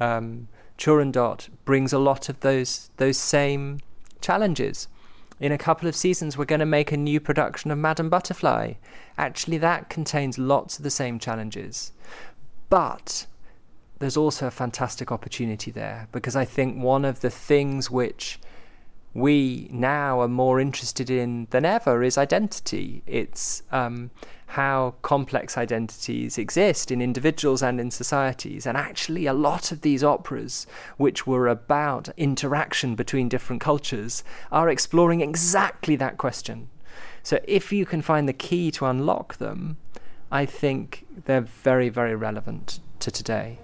Um, 0.00 0.48
Turandot 0.78 1.48
brings 1.64 1.92
a 1.92 1.98
lot 1.98 2.28
of 2.28 2.40
those 2.40 2.90
those 2.96 3.18
same 3.18 3.80
challenges. 4.20 4.88
In 5.40 5.52
a 5.52 5.58
couple 5.58 5.88
of 5.88 5.96
seasons, 5.96 6.38
we're 6.38 6.44
going 6.44 6.60
to 6.60 6.66
make 6.66 6.92
a 6.92 6.96
new 6.96 7.20
production 7.20 7.70
of 7.70 7.78
Madame 7.78 8.08
Butterfly. 8.08 8.74
Actually, 9.18 9.58
that 9.58 9.90
contains 9.90 10.38
lots 10.38 10.78
of 10.78 10.84
the 10.84 10.90
same 10.90 11.18
challenges. 11.18 11.92
But 12.70 13.26
there's 13.98 14.16
also 14.16 14.46
a 14.46 14.52
fantastic 14.52 15.10
opportunity 15.10 15.70
there 15.70 16.08
because 16.12 16.36
I 16.36 16.44
think 16.44 16.82
one 16.82 17.04
of 17.04 17.20
the 17.20 17.30
things 17.30 17.90
which 17.90 18.38
we 19.14 19.68
now 19.70 20.20
are 20.20 20.28
more 20.28 20.60
interested 20.60 21.08
in 21.08 21.46
than 21.50 21.64
ever 21.64 22.02
is 22.02 22.18
identity. 22.18 23.02
It's 23.06 23.62
um, 23.70 24.10
how 24.48 24.94
complex 25.02 25.56
identities 25.56 26.36
exist 26.36 26.90
in 26.90 27.00
individuals 27.00 27.62
and 27.62 27.80
in 27.80 27.90
societies. 27.90 28.66
And 28.66 28.76
actually, 28.76 29.26
a 29.26 29.32
lot 29.32 29.70
of 29.70 29.80
these 29.82 30.02
operas, 30.02 30.66
which 30.96 31.26
were 31.26 31.46
about 31.46 32.08
interaction 32.16 32.96
between 32.96 33.28
different 33.28 33.62
cultures, 33.62 34.24
are 34.50 34.68
exploring 34.68 35.20
exactly 35.20 35.96
that 35.96 36.18
question. 36.18 36.68
So, 37.22 37.40
if 37.44 37.72
you 37.72 37.86
can 37.86 38.02
find 38.02 38.28
the 38.28 38.32
key 38.32 38.70
to 38.72 38.86
unlock 38.86 39.36
them, 39.36 39.76
I 40.30 40.44
think 40.44 41.06
they're 41.24 41.40
very, 41.40 41.88
very 41.88 42.16
relevant 42.16 42.80
to 42.98 43.10
today. 43.10 43.58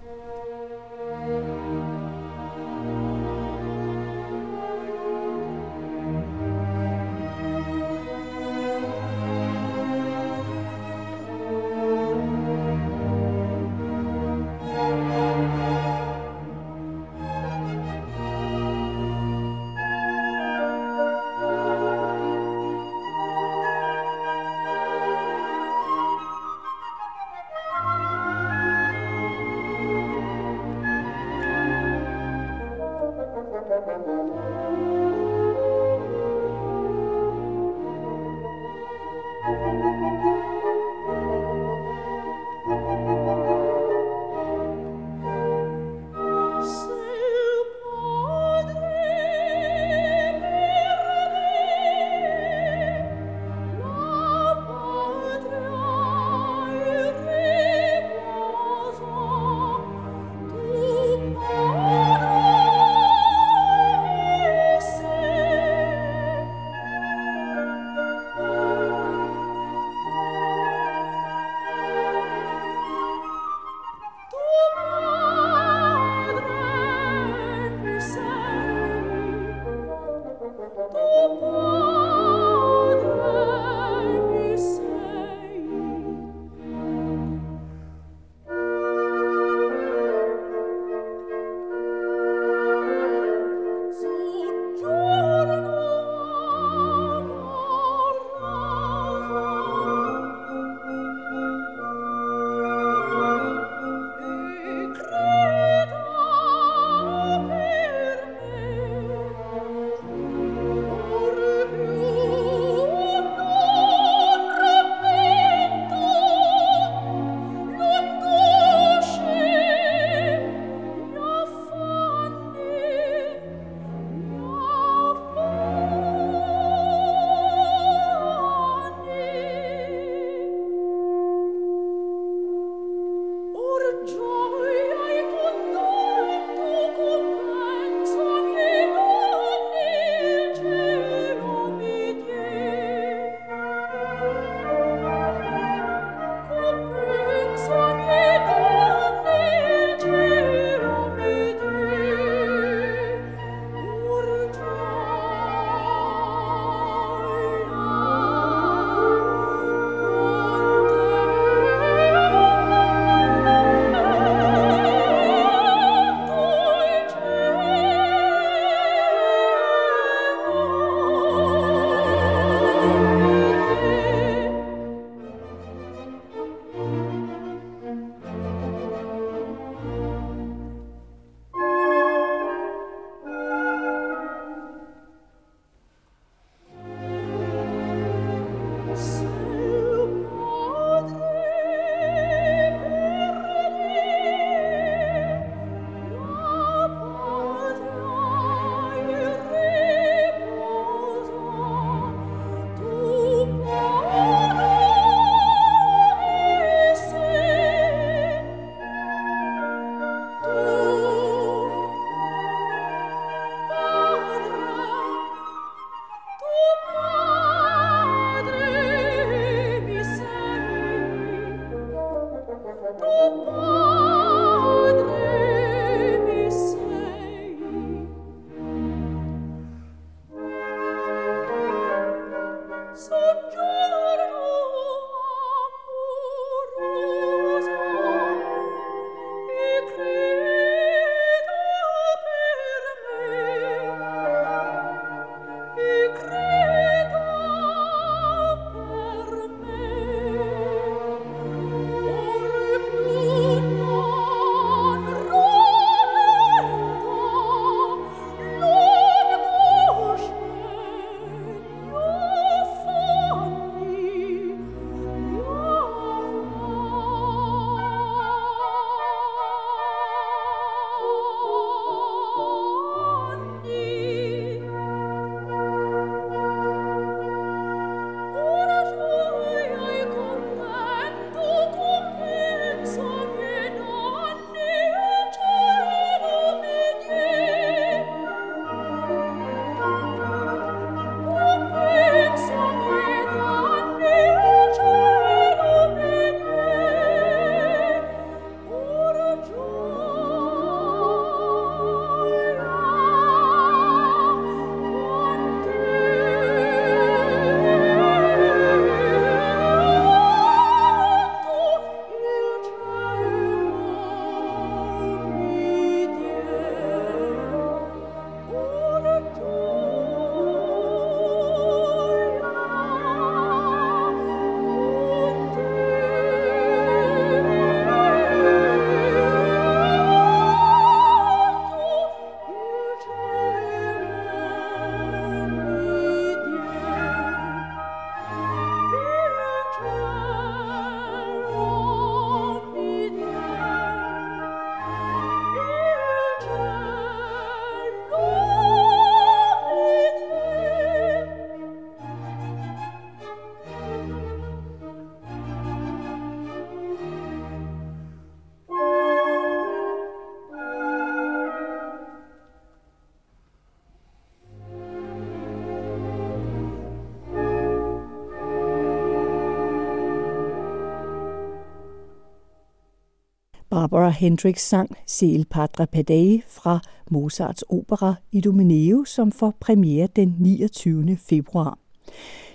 Hendricks 374.11 374.67
sang 374.67 374.95
Seel 375.07 375.45
Padre 375.45 375.87
Padei 375.87 376.43
fra 376.47 376.79
Mozarts 377.11 377.63
opera 377.69 378.15
Idomeneo, 378.31 379.03
som 379.03 379.31
får 379.31 379.53
premiere 379.59 380.07
den 380.15 380.35
29. 380.39 381.17
februar. 381.17 381.77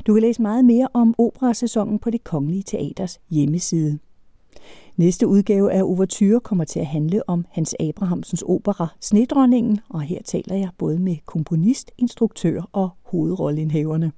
Du 0.06 0.14
kan 0.14 0.22
læse 0.22 0.42
meget 0.42 0.64
mere 0.64 0.88
om 0.92 1.14
operasæsonen 1.18 1.98
på 1.98 2.10
det 2.10 2.24
Kongelige 2.24 2.62
Teaters 2.62 3.20
hjemmeside. 3.30 3.98
Næste 4.96 5.26
udgave 5.26 5.72
af 5.72 5.82
Overture 5.82 6.40
kommer 6.40 6.64
til 6.64 6.80
at 6.80 6.86
handle 6.86 7.28
om 7.28 7.46
Hans 7.50 7.74
Abrahamsens 7.80 8.42
opera 8.46 8.88
Snedronningen, 9.00 9.80
og 9.88 10.00
her 10.02 10.22
taler 10.22 10.56
jeg 10.56 10.68
både 10.78 10.98
med 10.98 11.16
komponist, 11.26 11.90
instruktør 11.98 12.62
og 12.72 12.90
hovedrolleindhaverne. 13.02 14.12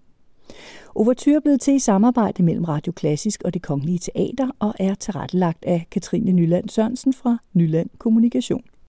Overture 0.94 1.36
er 1.36 1.40
blevet 1.40 1.60
til 1.60 1.74
i 1.74 1.78
samarbejde 1.78 2.42
mellem 2.42 2.64
Radio 2.64 2.92
Klassisk 2.92 3.42
og 3.44 3.54
det 3.54 3.62
Kongelige 3.62 3.98
Teater 3.98 4.50
og 4.58 4.74
er 4.78 4.94
tilrettelagt 4.94 5.64
af 5.64 5.86
Katrine 5.90 6.32
Nyland 6.32 6.68
Sørensen 6.68 7.12
fra 7.12 7.38
Nyland 7.52 7.90
Kommunikation. 7.98 8.62